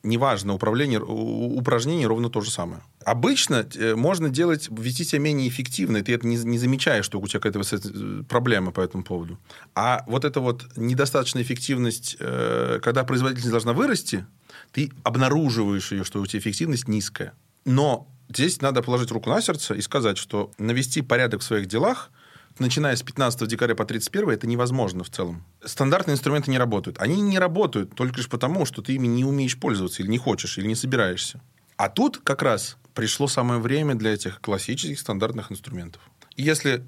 [0.03, 2.83] неважно, управление, упражнение ровно то же самое.
[3.05, 7.27] Обычно э, можно делать, вести себя менее эффективно, ты это не, не замечаешь, что у
[7.27, 9.39] тебя какая-то проблема по этому поводу.
[9.75, 14.27] А вот эта вот недостаточная эффективность, э, когда производительность должна вырасти,
[14.73, 17.35] ты обнаруживаешь ее, что у тебя эффективность низкая.
[17.65, 22.11] Но здесь надо положить руку на сердце и сказать, что навести порядок в своих делах–
[22.59, 25.45] начиная с 15 декабря по 31 это невозможно в целом.
[25.65, 27.01] Стандартные инструменты не работают.
[27.01, 30.59] Они не работают только лишь потому, что ты ими не умеешь пользоваться или не хочешь,
[30.59, 31.41] или не собираешься.
[31.77, 36.03] А тут как раз пришло самое время для этих классических стандартных инструментов.
[36.37, 36.85] Если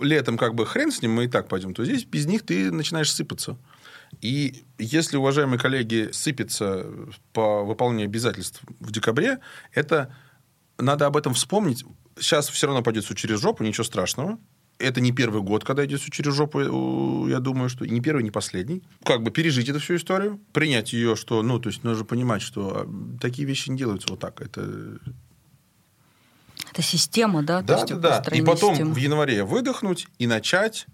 [0.00, 2.70] летом как бы хрен с ним, мы и так пойдем, то здесь без них ты
[2.72, 3.56] начинаешь сыпаться.
[4.20, 6.86] И если, уважаемые коллеги, сыпется
[7.32, 9.40] по выполнению обязательств в декабре,
[9.72, 10.14] это
[10.78, 11.84] надо об этом вспомнить.
[12.18, 14.38] Сейчас все равно пойдет все через жопу, ничего страшного
[14.78, 18.22] это не первый год, когда идет все через жопу, я думаю, что и не первый,
[18.22, 18.82] не последний.
[19.04, 22.86] Как бы пережить эту всю историю, принять ее, что, ну, то есть нужно понимать, что
[22.86, 24.40] а, такие вещи не делаются вот так.
[24.40, 24.98] Это
[26.70, 27.62] это система, да?
[27.62, 28.36] Да, да, да.
[28.36, 28.94] И потом системы.
[28.94, 30.86] в январе выдохнуть и начать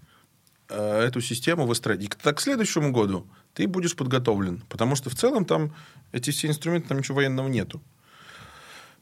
[0.69, 2.03] э, эту систему выстроить.
[2.03, 4.63] И так к следующему году ты будешь подготовлен.
[4.69, 5.73] Потому что в целом там
[6.11, 7.81] эти все инструменты, там ничего военного нету.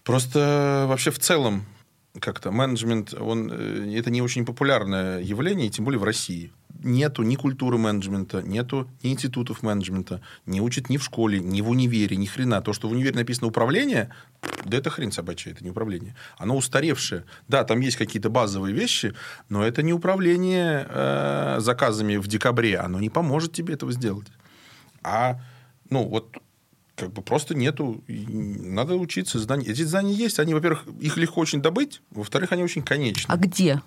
[0.04, 1.66] Просто вообще в целом
[2.20, 6.52] как-то менеджмент, он, э, это не очень популярное явление, тем более в России.
[6.82, 11.70] Нету ни культуры менеджмента, нету ни институтов менеджмента, не учат ни в школе, ни в
[11.70, 12.62] универе, ни хрена.
[12.62, 14.10] То, что в универе написано управление,
[14.66, 16.16] да это хрень собачья, это не управление.
[16.38, 17.26] Оно устаревшее.
[17.48, 19.14] Да, там есть какие-то базовые вещи,
[19.50, 22.78] но это не управление э, заказами в декабре.
[22.78, 24.28] Оно не поможет тебе этого сделать.
[25.04, 25.40] А,
[25.90, 26.38] ну, вот
[27.00, 28.04] как бы просто нету.
[28.08, 29.40] Надо учиться.
[29.40, 29.68] Знания.
[29.68, 30.40] Эти знания есть.
[30.40, 32.02] Они, во-первых, их легко очень добыть.
[32.12, 33.32] Во-вторых, они очень конечны.
[33.32, 33.82] А где?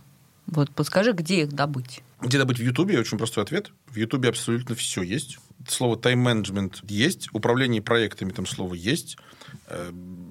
[0.47, 2.03] Вот подскажи, где их добыть?
[2.21, 2.99] Где добыть в Ютубе?
[2.99, 3.71] Очень простой ответ.
[3.87, 5.39] В Ютубе абсолютно все есть.
[5.69, 7.29] Слово тайм-менеджмент есть.
[7.33, 9.17] Управление проектами там слово есть.
[9.69, 9.91] Э,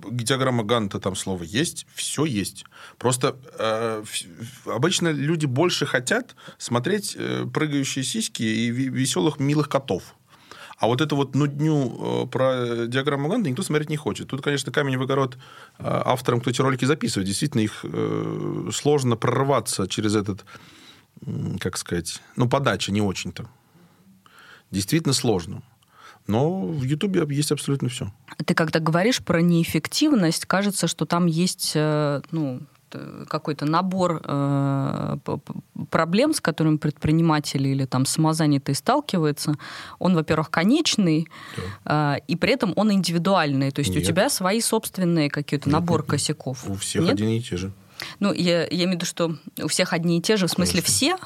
[0.10, 1.88] диаграмма Ганта там слово есть.
[1.96, 2.66] Все есть.
[2.98, 4.04] Просто э,
[4.66, 10.16] обычно люди больше хотят смотреть э, прыгающие сиськи и веселых милых котов.
[10.82, 14.28] А вот эту вот нудню э, про диаграмму Ганта никто смотреть не хочет.
[14.28, 15.38] Тут, конечно, камень в огород
[15.78, 17.28] э, авторам, кто эти ролики записывает.
[17.28, 20.44] Действительно, их э, сложно прорваться через этот,
[21.60, 23.46] как сказать, ну, подача не очень-то.
[24.72, 25.62] Действительно сложно.
[26.26, 28.12] Но в Ютубе есть абсолютно все.
[28.44, 32.71] Ты когда говоришь про неэффективность, кажется, что там есть ну, Э,
[33.28, 35.18] какой-то набор э,
[35.90, 39.56] проблем, с которыми предприниматели или там самозанятые сталкиваются,
[40.00, 41.28] он, во-первых, конечный,
[41.86, 42.18] да.
[42.18, 43.72] э, и при этом он индивидуальный.
[43.72, 44.04] То есть нет.
[44.04, 46.70] у тебя свои собственные какие-то набор нет, косяков.
[46.70, 47.14] У всех нет?
[47.14, 47.72] одни и те же.
[48.20, 50.82] Ну, я, я имею в виду, что у всех одни и те же, в смысле
[50.82, 50.94] Конечно.
[50.94, 51.18] все.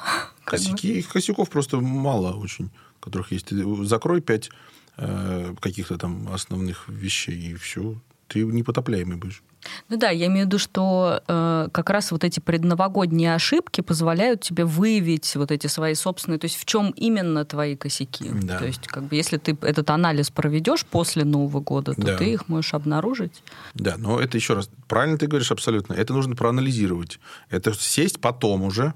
[0.44, 3.50] Косяки, косяков просто мало очень, которых есть.
[3.86, 4.50] Закрой пять
[4.96, 7.96] э, каких-то там основных вещей, и все.
[8.28, 9.42] Ты непотопляемый будешь.
[9.88, 14.40] Ну да, я имею в виду, что э, как раз вот эти предновогодние ошибки позволяют
[14.40, 18.30] тебе выявить вот эти свои собственные, то есть в чем именно твои косяки.
[18.30, 18.58] Да.
[18.58, 22.16] То есть как бы если ты этот анализ проведешь после Нового года, то да.
[22.16, 23.42] ты их можешь обнаружить.
[23.74, 27.18] Да, но это еще раз, правильно ты говоришь абсолютно, это нужно проанализировать.
[27.50, 28.94] Это сесть потом уже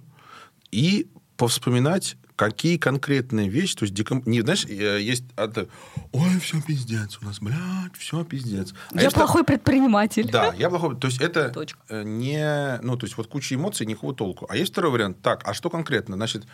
[0.70, 4.22] и повспоминать какие конкретные вещи, то есть деком...
[4.24, 5.68] не знаешь, есть это,
[6.11, 8.72] ой, все пиздец, у нас, блядь, все пиздец.
[8.94, 9.44] А я плохой что...
[9.44, 10.31] предприниматель.
[10.31, 11.79] Да, я плохой, то есть это Точка.
[11.90, 14.46] Э, не, ну то есть вот куча эмоций, никакого толку.
[14.48, 16.46] А есть второй вариант, так, а что конкретно, значит,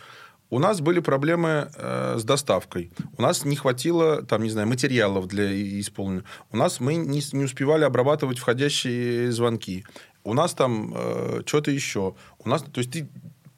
[0.49, 2.91] у нас были проблемы э, с доставкой.
[3.17, 6.25] У нас не хватило, там, не знаю, материалов для исполнения.
[6.51, 9.85] У нас мы не, не успевали обрабатывать входящие звонки.
[10.25, 12.15] У нас там э, что-то еще.
[12.39, 13.07] У нас, то есть ты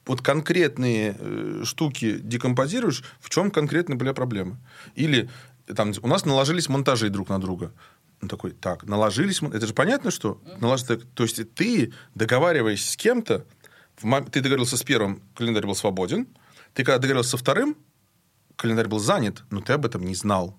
[0.09, 4.57] вот конкретные э, штуки декомпозируешь, в чем конкретно были проблемы.
[4.95, 5.29] Или
[5.67, 7.71] там у нас наложились монтажи друг на друга.
[8.19, 9.39] Он такой, так, наложились...
[9.43, 10.41] Это же понятно, что...
[10.59, 13.45] Наложить, то есть ты, договариваясь с кем-то,
[14.31, 16.27] ты договорился с первым, календарь был свободен.
[16.73, 17.77] Ты когда договорился со вторым,
[18.55, 20.57] календарь был занят, но ты об этом не знал.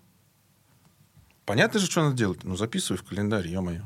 [1.44, 2.44] Понятно же, что надо делать?
[2.44, 3.82] Ну, записывай в календарь, ё-моё.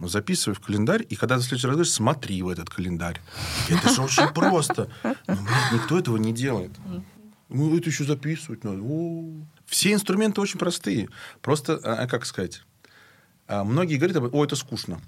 [0.00, 3.20] Ну, записывай в календарь, и когда ты в следующий раз говоришь, смотри в этот календарь.
[3.68, 4.88] Это же очень просто.
[5.04, 6.72] Но, ну, блядь, никто этого не делает.
[7.50, 8.80] Ну, это еще записывать надо.
[8.82, 9.24] О.
[9.66, 11.10] Все инструменты очень простые.
[11.42, 12.62] Просто, а, а как сказать,
[13.46, 15.00] а, многие говорят, о, это скучно.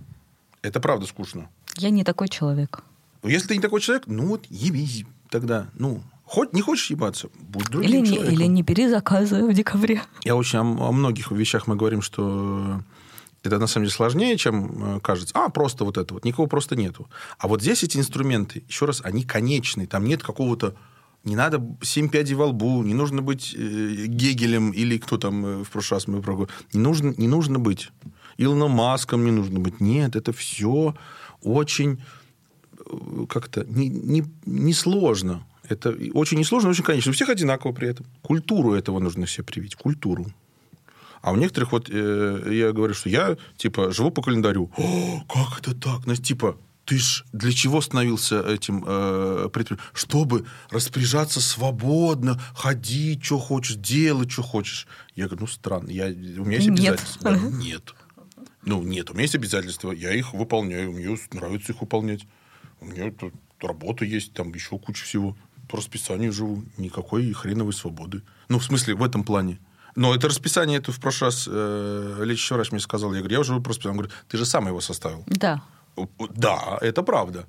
[0.60, 1.48] Это правда скучно.
[1.78, 2.84] Я не такой человек.
[3.22, 5.68] Ну, если ты не такой человек, ну вот ебись тогда.
[5.74, 8.30] Ну, Хоть не хочешь ебаться, будь другим или человеком.
[8.30, 10.02] Не, или не бери заказы в декабре.
[10.24, 12.80] Я очень о, о многих вещах мы говорим, что
[13.42, 15.34] это на самом деле сложнее, чем э, кажется.
[15.36, 16.24] А, просто вот это вот.
[16.24, 17.08] Никого просто нету.
[17.38, 19.86] А вот здесь эти инструменты, еще раз, они конечные.
[19.86, 20.74] Там нет какого-то...
[21.24, 25.64] Не надо семь пядей во лбу, не нужно быть э, Гегелем или кто там э,
[25.64, 27.90] в прошлый раз мы про не нужно, не нужно быть
[28.38, 29.80] Илоном Маском, не нужно быть.
[29.80, 30.96] Нет, это все
[31.40, 32.02] очень
[32.78, 35.46] э, как-то не, не, не сложно.
[35.68, 37.10] Это очень несложно, очень конечно.
[37.10, 38.06] У всех одинаково при этом.
[38.22, 39.76] Культуру этого нужно все привить.
[39.76, 40.26] Культуру.
[41.22, 44.70] А у некоторых вот э, я говорю, что я типа живу по календарю.
[44.76, 46.04] О, как это так?
[46.04, 49.78] Ну, типа, ты ж для чего становился этим э, предпринимателем?
[49.94, 54.88] Чтобы распоряжаться свободно, ходить, что хочешь, делать, что хочешь.
[55.14, 55.90] Я говорю, ну, странно.
[55.90, 57.30] Я, у меня есть обязательства.
[57.30, 57.52] Нет.
[57.52, 57.94] нет.
[58.64, 59.92] Ну, нет, у меня есть обязательства.
[59.92, 60.90] Я их выполняю.
[60.90, 62.26] Мне нравится их выполнять.
[62.80, 65.36] У меня тут работа есть, там еще куча всего.
[65.68, 66.64] По расписанию живу.
[66.78, 68.22] Никакой хреновой свободы.
[68.48, 69.60] Ну, в смысле, в этом плане.
[69.94, 73.12] Но это расписание, это в прошлый раз э, лечащий врач мне сказал.
[73.12, 73.88] Я говорю, я уже просто...
[73.88, 75.24] Он говорит, ты же сам его составил.
[75.26, 75.62] Да.
[76.34, 77.46] Да, это правда.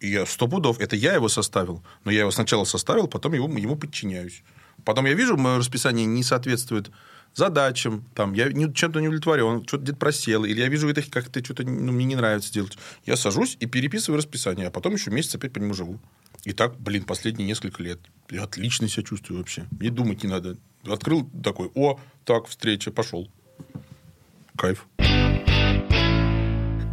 [0.00, 1.84] Я сто пудов, это я его составил.
[2.04, 4.42] Но я его сначала составил, потом его, ему подчиняюсь.
[4.84, 6.90] Потом я вижу, мое расписание не соответствует
[7.34, 11.64] задачам, там, я чем-то не удовлетворен, что-то где-то просел, или я вижу, это как-то что-то
[11.64, 12.78] ну, мне не нравится делать.
[13.04, 15.98] Я сажусь и переписываю расписание, а потом еще месяц опять по нему живу.
[16.44, 17.98] И так, блин, последние несколько лет.
[18.30, 19.66] Я отлично себя чувствую вообще.
[19.70, 20.56] Мне думать не надо.
[20.86, 23.28] Открыл такой, о, так, встреча, пошел.
[24.56, 24.86] Кайф.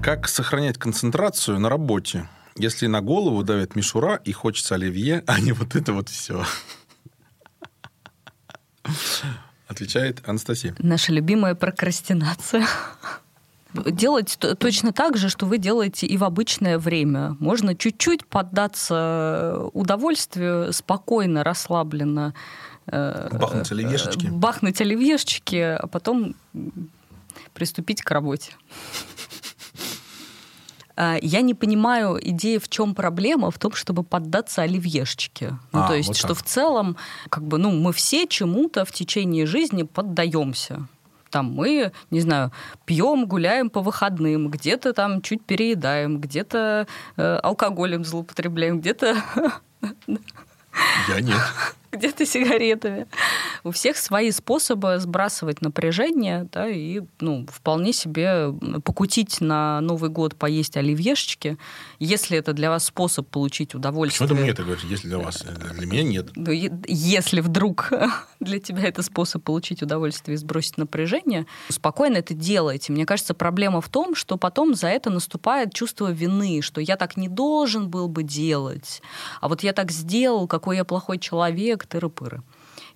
[0.03, 2.27] Как сохранять концентрацию на работе,
[2.57, 6.43] если на голову давит мишура и хочется оливье, а не вот это вот все?
[9.67, 10.75] Отвечает Анастасия.
[10.79, 12.65] Наша любимая прокрастинация.
[13.73, 17.37] Делать точно так же, что вы делаете и в обычное время.
[17.39, 22.33] Можно чуть-чуть поддаться удовольствию, спокойно, расслабленно.
[22.91, 24.27] Э, бахнуть оливьешечки.
[24.27, 26.35] Бахнуть оливьешечки, а потом
[27.53, 28.51] приступить к работе.
[30.97, 35.57] А, я не понимаю идеи, в чем проблема, в том, чтобы поддаться оливьешечке.
[35.71, 36.97] Ну, а, то есть, вот что в целом,
[37.29, 40.87] как бы, ну, мы все чему-то в течение жизни поддаемся.
[41.29, 42.51] Там мы, не знаю,
[42.85, 49.15] пьем, гуляем по выходным, где-то там чуть переедаем, где-то э, алкоголем злоупотребляем, где-то...
[51.07, 51.39] Я нет.
[51.91, 53.07] Где-то сигаретами.
[53.63, 60.35] У всех свои способы сбрасывать напряжение, да, и ну, вполне себе покутить на Новый год,
[60.35, 61.57] поесть оливьешечки,
[61.99, 64.27] если это для вас способ получить удовольствие.
[64.27, 65.43] Почему ты мне это говоришь, если для вас?
[65.77, 66.29] Для меня нет.
[66.35, 67.91] Ну, если вдруг
[68.39, 72.93] для тебя это способ получить удовольствие и сбросить напряжение, спокойно это делайте.
[72.93, 77.17] Мне кажется, проблема в том, что потом за это наступает чувство вины, что я так
[77.17, 79.01] не должен был бы делать,
[79.41, 82.41] а вот я так сделал, какой я плохой человек, как тыры-пыры.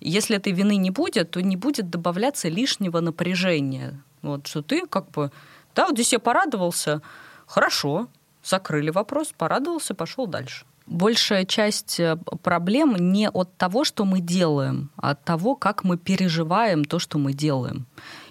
[0.00, 4.02] Если этой вины не будет, то не будет добавляться лишнего напряжения.
[4.22, 5.30] Вот, что ты как бы,
[5.74, 7.02] да, вот здесь я порадовался,
[7.46, 8.08] хорошо,
[8.44, 10.64] закрыли вопрос, порадовался, пошел дальше.
[10.86, 15.96] Большая часть э, проблем не от того, что мы делаем, а от того, как мы
[15.96, 17.86] переживаем то, что мы делаем.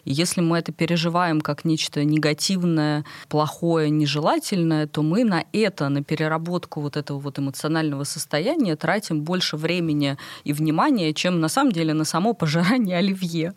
[0.05, 6.03] И если мы это переживаем как нечто негативное, плохое, нежелательное, то мы на это, на
[6.03, 11.93] переработку вот этого вот эмоционального состояния тратим больше времени и внимания, чем на самом деле
[11.93, 13.53] на само пожирание оливье.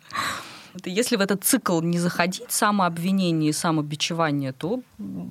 [0.85, 4.83] Если в этот цикл не заходить, самообвинение и самобичевание, то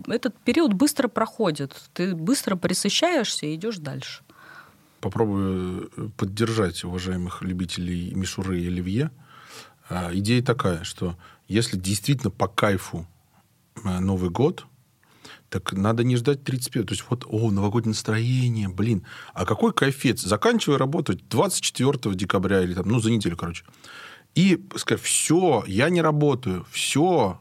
[0.08, 1.76] этот период быстро проходит.
[1.94, 4.24] Ты быстро присыщаешься и идешь дальше.
[5.00, 9.10] Попробую поддержать уважаемых любителей мишуры и оливье–
[9.90, 11.16] идея такая, что
[11.48, 13.08] если действительно по кайфу
[13.84, 14.66] э, Новый год,
[15.50, 19.06] так надо не ждать 31 То есть вот, о, новогоднее настроение, блин.
[19.34, 20.22] А какой кайфец?
[20.22, 23.64] Заканчивай работать 24 декабря или там, ну, за неделю, короче.
[24.36, 27.40] И сказать, все, я не работаю, все,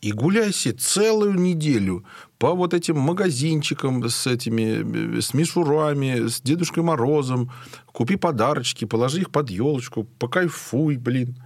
[0.00, 2.04] и гуляй себе целую неделю
[2.38, 7.50] по вот этим магазинчикам с этими, э, с мишурами, с Дедушкой Морозом.
[7.86, 11.36] Купи подарочки, положи их под елочку, покайфуй, блин.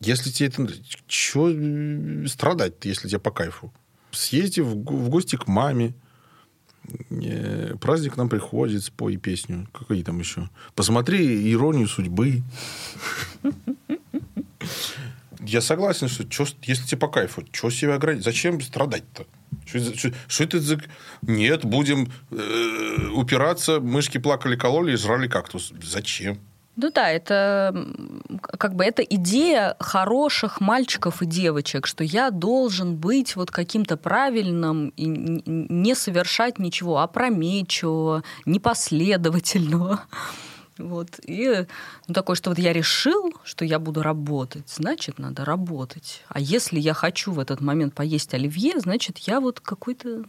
[0.00, 0.68] Если тебе это...
[1.06, 3.72] Чего э, страдать если тебе по кайфу?
[4.10, 5.94] Съезди в, в гости к маме.
[7.80, 9.68] Праздник к нам приходит, спой песню.
[9.72, 10.48] Какие там еще?
[10.74, 12.42] Посмотри «Иронию судьбы».
[15.40, 16.24] Я согласен, что
[16.62, 18.24] если тебе по кайфу, что себя ограничить?
[18.24, 19.26] Зачем страдать-то?
[20.28, 20.80] Что это за...
[21.22, 25.72] Нет, будем э, упираться, мышки плакали, кололи и жрали кактус.
[25.82, 26.38] Зачем?
[26.76, 27.74] Ну да, это
[28.42, 34.90] как бы это идея хороших мальчиков и девочек, что я должен быть вот каким-то правильным
[34.90, 40.00] и не совершать ничего опрометчивого, непоследовательного.
[40.78, 41.08] Вот.
[41.24, 41.64] И
[42.06, 46.22] ну, такое, что вот я решил, что я буду работать, значит, надо работать.
[46.28, 50.24] А если я хочу в этот момент поесть оливье, значит, я вот какой-то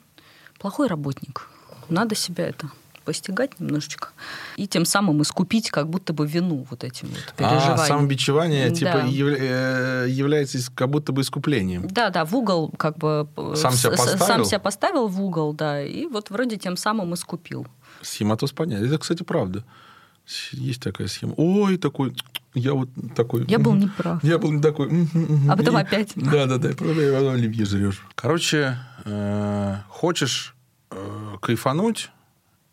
[0.57, 1.49] плохой работник.
[1.89, 2.71] Надо себя это
[3.07, 4.09] постигать немножечко,
[4.57, 7.73] и тем самым искупить как будто бы вину вот этим вот переживанием.
[7.73, 8.75] А, самобичевание да.
[8.75, 11.87] типа э, является как будто бы искуплением.
[11.87, 13.29] Да, да, в угол как бы...
[13.37, 14.25] Э, сам себя поставил?
[14.25, 17.65] Сам себя поставил в угол, да, и вот вроде тем самым искупил.
[18.01, 18.83] Схематоз понятно.
[18.83, 19.63] Это, кстати, правда.
[20.51, 21.33] Есть такая схема.
[21.37, 22.13] Ой, такой,
[22.53, 23.45] я вот такой.
[23.47, 24.21] Я был неправ.
[24.21, 25.07] Я был не такой.
[25.49, 26.11] А потом опять.
[26.17, 26.69] Да, да, да.
[26.71, 28.05] Потом оливье жрешь.
[28.15, 30.55] Короче, э, хочешь
[31.41, 32.16] кайфануть, Э,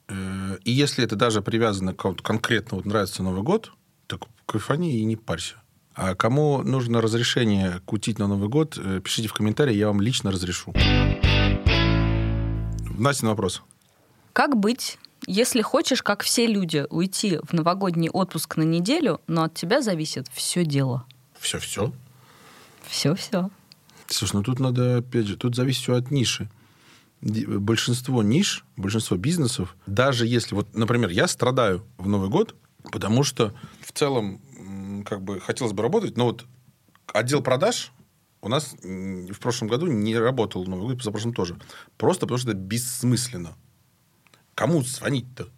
[0.09, 3.73] и если это даже привязано к конкретно, вот нравится Новый год,
[4.07, 5.57] так кайфани и не парься.
[5.95, 10.33] А кому нужно разрешение кутить на Новый год, э, пишите в комментарии, я вам лично
[10.33, 10.75] разрешу.
[12.99, 13.63] Настя, вопрос.
[14.33, 19.55] Как быть, если хочешь, как все люди, уйти в новогодний отпуск на неделю, но от
[19.55, 21.07] тебя зависит все дело?
[21.39, 21.93] Все-все?
[22.89, 23.51] Все-все.
[24.09, 26.49] Слушай, ну тут надо, опять же, тут зависит все от ниши
[27.25, 32.55] большинство ниш, большинство бизнесов, даже если, вот, например, я страдаю в Новый год,
[32.93, 34.41] потому что в целом
[35.05, 36.45] как бы хотелось бы работать, но вот
[37.07, 37.93] отдел продаж
[38.43, 41.57] у нас в прошлом году не работал Новый год, позапрошлом тоже.
[41.97, 43.57] Просто потому что это бессмысленно.
[44.55, 45.49] Кому звонить-то?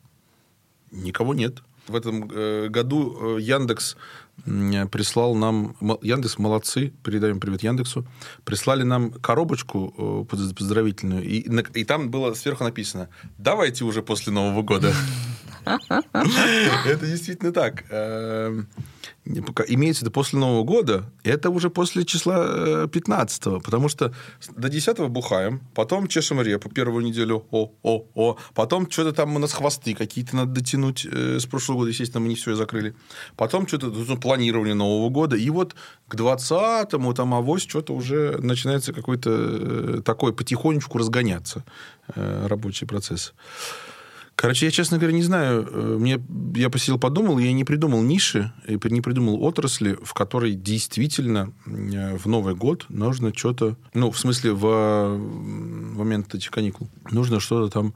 [0.92, 1.62] Никого нет.
[1.88, 3.96] В этом э, году э, Яндекс
[4.44, 5.76] прислал нам...
[6.02, 8.06] Яндекс, молодцы, передаем привет Яндексу.
[8.44, 13.08] Прислали нам коробочку э, поздравительную, и, и там было сверху написано
[13.38, 14.92] «Давайте уже после Нового года».
[15.64, 17.84] Это действительно так.
[19.26, 24.14] Имеется виду после Нового года, это уже после числа 15 э, потому что
[24.56, 29.38] до 10 бухаем, потом чешем репу первую неделю, о, о, о, потом что-то там у
[29.40, 32.94] нас хвосты какие-то надо дотянуть э, с прошлого года, естественно, мы не все закрыли,
[33.36, 35.74] потом что-то ну, планирование Нового года, и вот
[36.06, 41.64] к 20-му там авось что-то уже начинается какой-то э, такой потихонечку разгоняться
[42.14, 43.34] рабочий процесс.
[44.36, 45.66] Короче, я, честно говоря, не знаю.
[45.66, 46.22] Э, мне,
[46.54, 52.26] я посидел, подумал, я не придумал ниши, не придумал отрасли, в которой действительно э, в
[52.26, 53.78] Новый год нужно что-то...
[53.94, 56.88] Ну, в смысле, в момент этих каникул.
[57.10, 57.94] Нужно что-то там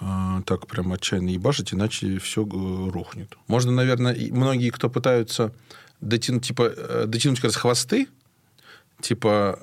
[0.00, 3.36] э, так прям отчаянно ебашить, иначе все рухнет.
[3.48, 5.52] Можно, наверное, многие, кто пытаются
[6.00, 6.70] дотянуть, типа,
[7.06, 8.06] дотянуть как раз хвосты,
[9.00, 9.58] типа,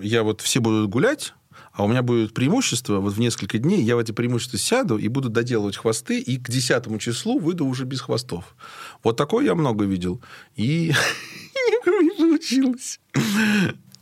[0.00, 1.34] я вот все будут гулять,
[1.76, 5.08] а у меня будет преимущество, вот в несколько дней я в эти преимущества сяду и
[5.08, 8.56] буду доделывать хвосты, и к десятому числу выйду уже без хвостов.
[9.04, 10.20] Вот такое я много видел.
[10.56, 10.94] И
[11.86, 12.98] не получилось.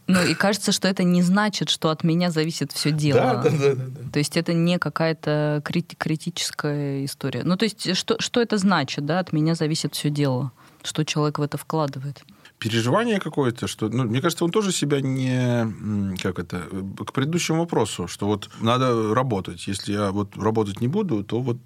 [0.06, 3.20] Ну, и кажется, что это не значит, что от меня зависит все дело.
[3.20, 7.42] Да, да, да, да, То есть это не какая-то крит- критическая история.
[7.42, 10.52] Ну, то есть что, что это значит, да, от меня зависит все дело?
[10.82, 12.22] Что человек в это вкладывает?
[12.64, 16.62] Переживание какое-то, что, ну, мне кажется, он тоже себя не, как это,
[17.06, 19.68] к предыдущему вопросу, что вот надо работать.
[19.68, 21.58] Если я вот работать не буду, то вот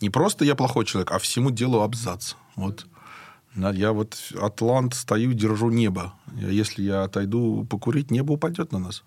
[0.00, 2.34] не просто я плохой человек, а всему делу абзац.
[2.54, 2.86] Вот.
[3.56, 6.14] Я вот атлант стою, держу небо.
[6.36, 9.02] Если я отойду покурить, небо упадет на нас.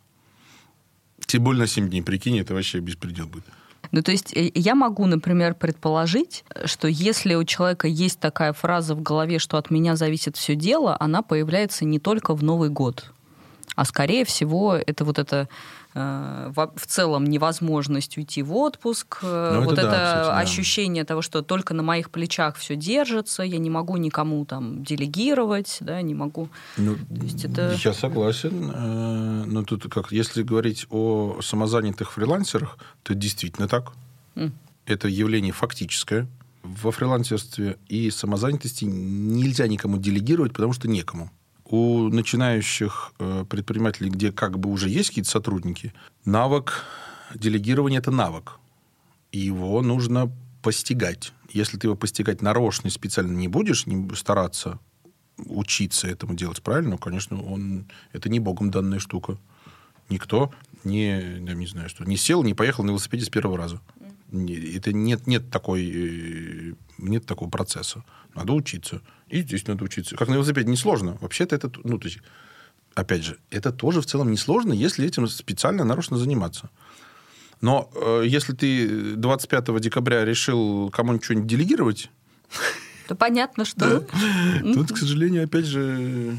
[1.26, 3.46] Тем более на 7 дней, прикинь, это вообще беспредел будет.
[3.94, 8.96] Ну, то есть э, я могу, например, предположить, что если у человека есть такая фраза
[8.96, 13.12] в голове, что от меня зависит все дело, она появляется не только в Новый год,
[13.76, 15.48] а скорее всего это вот это
[15.96, 21.10] в целом невозможность уйти в отпуск, э, ну, вот это, да, это кстати, ощущение да.
[21.10, 26.02] того, что только на моих плечах все держится, я не могу никому там делегировать, да,
[26.02, 26.50] не могу.
[26.78, 26.98] Ну,
[27.44, 27.78] это...
[27.84, 33.94] Я согласен, э, но тут как если говорить о самозанятых фрилансерах, то действительно так.
[34.36, 34.52] Mm.
[34.86, 36.28] Это явление фактическое.
[36.64, 41.30] Во фрилансерстве и самозанятости нельзя никому делегировать, потому что некому
[41.74, 45.92] у начинающих э, предпринимателей, где как бы уже есть какие-то сотрудники,
[46.24, 46.86] навык
[47.34, 48.60] делегирования– это навык.
[49.32, 51.34] И его нужно постигать.
[51.50, 54.78] Если ты его постигать нарочно и специально не будешь не стараться
[55.38, 59.40] учиться этому делать правильно, конечно, он, это не богом данная штука.
[60.10, 60.54] Никто
[60.84, 63.82] не, я не знаю, что, не сел, не поехал на велосипеде с первого раза.
[64.32, 68.04] Это нет, нет, такой, э, нет такого процесса.
[68.36, 69.02] Надо учиться.
[69.34, 70.16] И здесь надо учиться.
[70.16, 71.18] Как на велосипеде несложно.
[71.20, 71.72] Вообще-то это...
[71.84, 72.20] Ну, то есть,
[72.94, 76.70] опять же, это тоже в целом несложно, если этим специально нарочно заниматься.
[77.60, 82.12] Но э, если ты 25 декабря решил кому-нибудь что-нибудь делегировать...
[83.08, 84.06] То понятно, что...
[84.62, 86.38] Тут, к сожалению, опять же,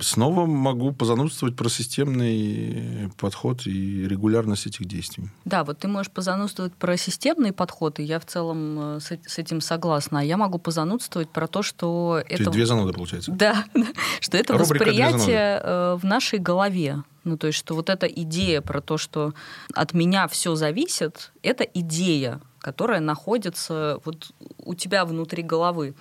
[0.00, 5.30] снова могу позанудствовать про системный подход и регулярность этих действий.
[5.44, 9.60] Да, вот ты можешь позанудствовать про системный подход, и я в целом э, с, этим
[9.60, 10.20] согласна.
[10.20, 12.42] А я могу позанудствовать про то, что то это...
[12.42, 13.30] есть две зануды, получается?
[13.32, 13.64] Да,
[14.20, 17.02] что это Рубрика восприятие э, в нашей голове.
[17.24, 19.34] Ну, то есть, что вот эта идея про то, что
[19.74, 25.94] от меня все зависит, это идея, которая находится вот у тебя внутри головы.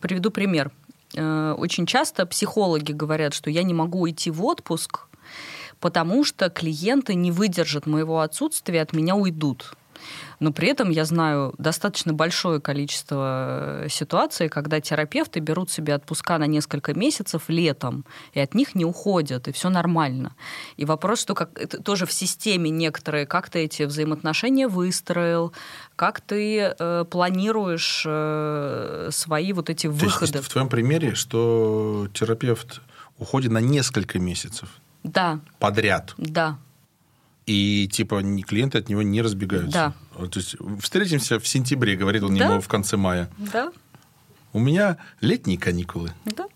[0.00, 0.70] Приведу пример.
[1.16, 5.06] Э, очень часто психологи говорят, что я не могу уйти в отпуск,
[5.80, 9.74] потому что клиенты не выдержат моего отсутствия, от меня уйдут.
[10.40, 16.38] Но при этом я знаю достаточно большое количество э, ситуаций, когда терапевты берут себе отпуска
[16.38, 20.34] на несколько месяцев летом, и от них не уходят, и все нормально.
[20.76, 25.52] И вопрос, что как, это тоже в системе некоторые, как ты эти взаимоотношения выстроил,
[25.96, 30.32] как ты э, планируешь э, свои вот эти выходы.
[30.32, 32.80] То есть в твоем примере, что терапевт
[33.18, 34.68] уходит на несколько месяцев.
[35.02, 35.40] Да.
[35.58, 36.14] Подряд.
[36.16, 36.58] Да
[37.50, 39.92] и типа клиенты от него не разбегаются.
[40.16, 40.26] Да.
[40.28, 42.44] То есть встретимся в сентябре, говорит он да.
[42.44, 43.28] ему в конце мая.
[43.38, 43.72] Да.
[44.52, 46.12] У меня летние каникулы.
[46.24, 46.46] Да.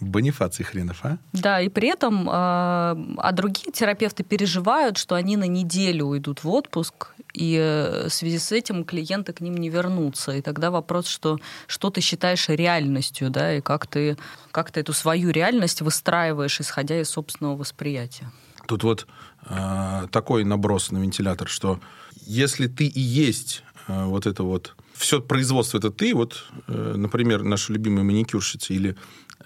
[0.00, 1.18] Бонифаций хренов, а?
[1.32, 6.48] Да, и при этом, э, а другие терапевты переживают, что они на неделю уйдут в
[6.50, 10.32] отпуск, и э, в связи с этим клиенты к ним не вернутся.
[10.32, 14.16] И тогда вопрос, что, что ты считаешь реальностью, да, и как ты,
[14.52, 18.30] как ты эту свою реальность выстраиваешь, исходя из собственного восприятия.
[18.68, 19.06] Тут вот
[19.46, 21.80] э, такой наброс на вентилятор, что
[22.26, 27.42] если ты и есть э, вот это вот все производство это ты, вот, э, например,
[27.42, 28.96] наша любимая маникюрщица или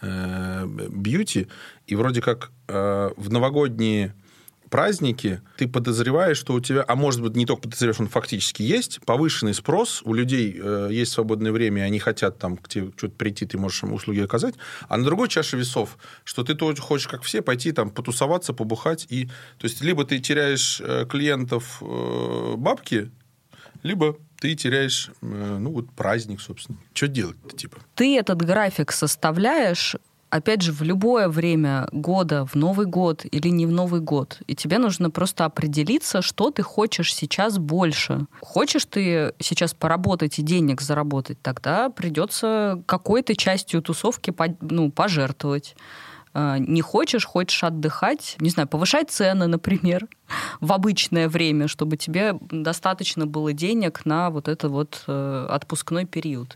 [0.01, 1.49] э, бьюти,
[1.87, 4.15] и вроде как э, в новогодние
[4.73, 9.01] праздники, ты подозреваешь, что у тебя, а может быть, не только подозреваешь, он фактически есть,
[9.05, 13.45] повышенный спрос, у людей э, есть свободное время, они хотят там к тебе что-то прийти,
[13.45, 14.55] ты можешь им услуги оказать,
[14.89, 19.27] а на другой чаше весов, что ты хочешь, как все, пойти там потусоваться, побухать, и,
[19.59, 23.11] то есть, либо ты теряешь э, клиентов э, бабки,
[23.83, 26.79] либо ты теряешь, э, ну, вот праздник, собственно.
[26.95, 27.77] Что делать-то, типа?
[27.95, 29.97] Ты этот график составляешь
[30.33, 34.41] опять же, в любое время года, в Новый год или не в Новый год.
[34.47, 38.27] И тебе нужно просто определиться, что ты хочешь сейчас больше.
[38.41, 45.77] Хочешь ты сейчас поработать и денег заработать, тогда придется какой-то частью тусовки ну, пожертвовать.
[46.35, 50.07] А, не хочешь, хочешь отдыхать, не знаю, повышать цены, например,
[50.61, 56.51] в обычное время, чтобы тебе достаточно было денег на вот этот вот э, отпускной период.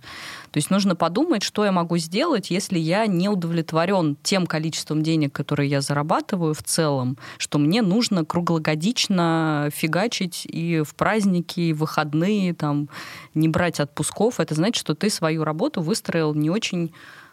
[0.51, 5.33] То есть нужно подумать, что я могу сделать, если я не удовлетворен тем количеством денег,
[5.33, 11.87] которые я зарабатываю в целом, что мне нужно круглогодично фигачить и в праздники, и в
[11.87, 12.89] выходные, там,
[13.35, 14.41] не брать отпусков.
[14.41, 16.93] Это значит, что ты свою работу выстроил не очень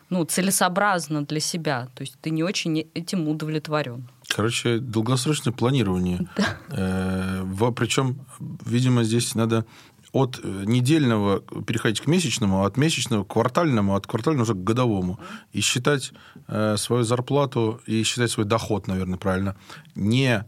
[0.09, 1.89] ну, целесообразно для себя.
[1.95, 4.07] То есть ты не очень этим удовлетворен.
[4.35, 6.27] Короче, долгосрочное планирование.
[6.37, 6.57] Да.
[6.69, 8.19] Э, причем,
[8.65, 9.65] видимо, здесь надо
[10.11, 15.19] от э, недельного переходить к месячному, от месячного к квартальному, от квартального уже к годовому.
[15.51, 16.13] И считать
[16.47, 19.55] э, свою зарплату, и считать свой доход, наверное, правильно,
[19.95, 20.45] не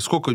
[0.00, 0.32] сколько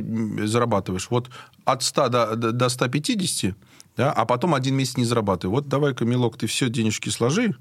[0.48, 1.10] зарабатываешь.
[1.10, 1.30] Вот
[1.66, 3.54] от 100 до, до 150,
[3.98, 5.52] да, а потом один месяц не зарабатывай.
[5.52, 7.54] Вот давай-ка, милок, ты все денежки сложи,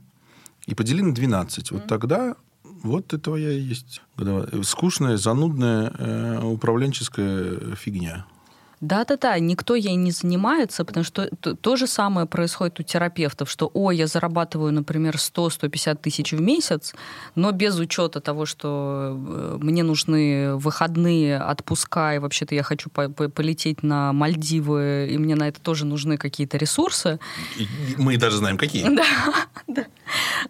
[0.66, 1.70] и подели на 12.
[1.72, 2.36] Вот тогда
[2.82, 4.02] вот это твоя и есть
[4.62, 8.26] скучная, занудная э, управленческая фигня.
[8.84, 13.70] Да-да-да, никто ей не занимается, потому что то, то же самое происходит у терапевтов, что,
[13.72, 16.94] о, я зарабатываю, например, 100-150 тысяч в месяц,
[17.34, 23.04] но без учета того, что э, мне нужны выходные, отпуска, и вообще-то я хочу по
[23.04, 27.18] -по полететь на Мальдивы, и мне на это тоже нужны какие-то ресурсы.
[27.56, 27.66] И
[27.96, 28.84] мы даже знаем, какие.
[28.94, 29.04] Да,
[29.66, 29.86] да.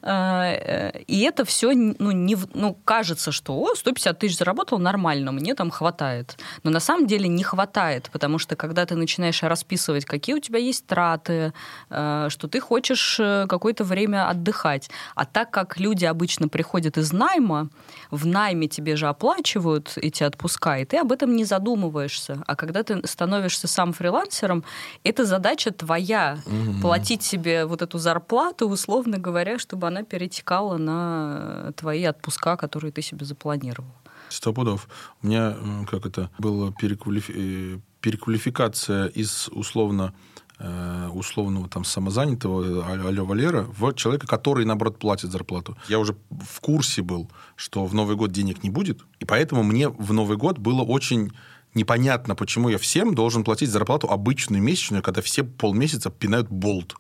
[0.03, 5.33] А, э, и это все, ну, не, ну, кажется, что, о, 150 тысяч заработал, нормально,
[5.33, 6.37] мне там хватает.
[6.65, 10.59] Но на самом деле не хватает, потому что когда ты начинаешь расписывать, какие у тебя
[10.59, 11.53] есть траты,
[11.91, 17.13] э, что ты хочешь э, какое-то время отдыхать, а так как люди обычно приходят из
[17.13, 17.69] найма,
[18.11, 22.43] в найме тебе же оплачивают эти отпуска, и ты об этом не задумываешься.
[22.47, 24.65] А когда ты становишься сам фрилансером,
[25.05, 26.81] это задача твоя, угу.
[26.81, 33.03] платить себе вот эту зарплату, условно говоря, чтобы она перетекала на твои отпуска, которые ты
[33.03, 33.91] себе запланировал.
[34.29, 34.89] Сто пудов.
[35.23, 35.57] У меня,
[35.91, 40.13] как это, было переквалифи переквалификация из условно
[40.59, 45.75] э, условного там самозанятого Алё Валера в человека, который, наоборот, платит зарплату.
[45.89, 49.89] Я уже в курсе был, что в Новый год денег не будет, и поэтому мне
[49.89, 51.33] в Новый год было очень
[51.73, 56.97] непонятно, почему я всем должен платить зарплату обычную месячную, когда все полмесяца пинают болт.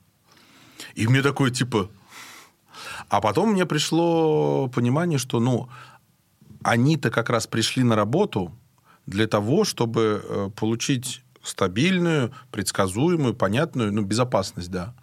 [0.94, 1.90] И мне такое, типа...
[3.10, 5.68] А потом мне пришло понимание, что, ну,
[6.62, 8.52] они-то как раз пришли на работу
[9.06, 14.94] для того, чтобы э, получить стабильную, предсказуемую, понятную, ну, безопасность, да.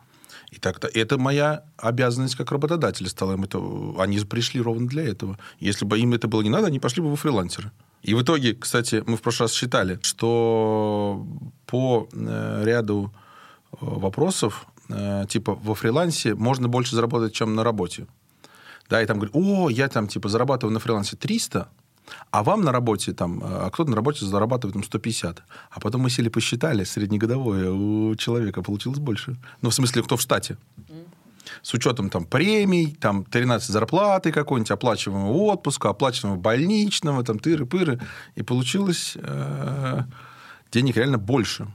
[0.50, 3.62] И так-то это моя обязанность как работодателя стала им это.
[4.00, 5.38] Они пришли ровно для этого.
[5.60, 7.72] Если бы им это было не надо, они пошли бы во фрилансеры.
[8.02, 11.26] И в итоге, кстати, мы в прошлый раз считали, что
[11.68, 13.14] по э, ряду
[13.72, 14.66] э, вопросов,
[15.30, 18.08] типа во фрилансе можно больше заработать, чем на работе.
[18.90, 21.70] Да, и там говорят, о, я там типа зарабатываю на фрилансе 300,
[22.32, 25.44] а вам на работе, там, а кто-то на работе зарабатывает там, 150.
[25.70, 29.38] А потом мы сели посчитали, среднегодовое у человека получилось больше.
[29.62, 30.58] Ну, в смысле, кто в штате.
[31.62, 38.02] С учетом там премий, там 13 зарплаты какой-нибудь, оплачиваемого отпуска, оплачиваемого больничного, там тыры-пыры.
[38.36, 40.02] И получилось э,
[40.72, 41.68] денег реально больше.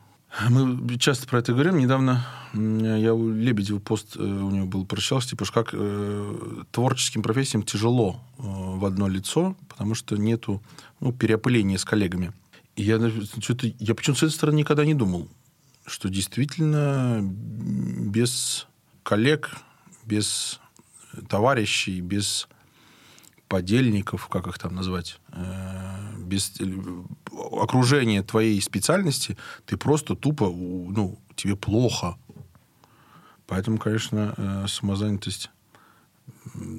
[0.50, 1.78] Мы часто про это говорим.
[1.78, 7.62] Недавно я у Лебедева пост э, у него был прощался, типа, как э, творческим профессиям
[7.62, 8.42] тяжело э,
[8.76, 10.62] в одно лицо, потому что нету
[11.00, 12.32] ну, переопыления с коллегами.
[12.76, 15.28] И я, я почему-то с этой стороны никогда не думал,
[15.86, 18.66] что действительно без
[19.02, 19.56] коллег,
[20.04, 20.60] без
[21.28, 22.48] товарищей, без
[23.48, 26.52] подельников, как их там назвать, э, без
[27.32, 32.16] окружения твоей специальности, ты просто тупо, ну, тебе плохо.
[33.46, 35.50] Поэтому, конечно, э, самозанятость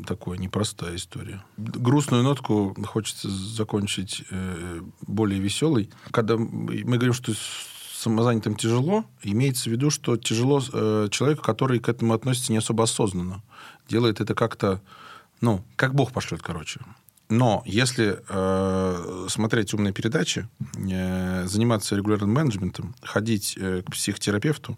[0.05, 1.43] такая непростая история.
[1.57, 5.89] Грустную нотку хочется закончить э, более веселой.
[6.11, 7.34] Когда мы говорим, что
[7.97, 12.84] самозанятым тяжело, имеется в виду, что тяжело э, человеку, который к этому относится не особо
[12.84, 13.41] осознанно.
[13.89, 14.82] Делает это как-то,
[15.41, 16.80] ну, как Бог пошлет, короче.
[17.30, 20.47] Но если э, смотреть умные передачи,
[20.78, 24.78] э, заниматься регулярным менеджментом, ходить э, к психотерапевту,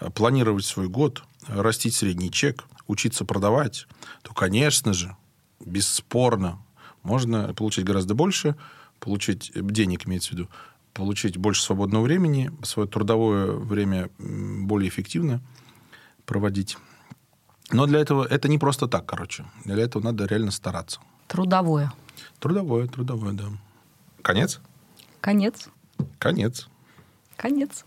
[0.00, 3.86] э, планировать свой год, растить средний чек, учиться продавать,
[4.22, 5.14] то, конечно же,
[5.64, 6.62] бесспорно,
[7.02, 8.56] можно получить гораздо больше,
[8.98, 10.48] получить денег, имеется в виду,
[10.94, 15.42] получить больше свободного времени, свое трудовое время более эффективно
[16.24, 16.78] проводить.
[17.70, 19.44] Но для этого это не просто так, короче.
[19.64, 21.00] Для этого надо реально стараться.
[21.30, 21.92] Трудовое.
[22.40, 23.44] Трудовое, трудовое, да.
[24.20, 24.58] Конец?
[25.20, 25.68] Конец.
[26.18, 26.68] Конец.
[27.36, 27.84] Конец.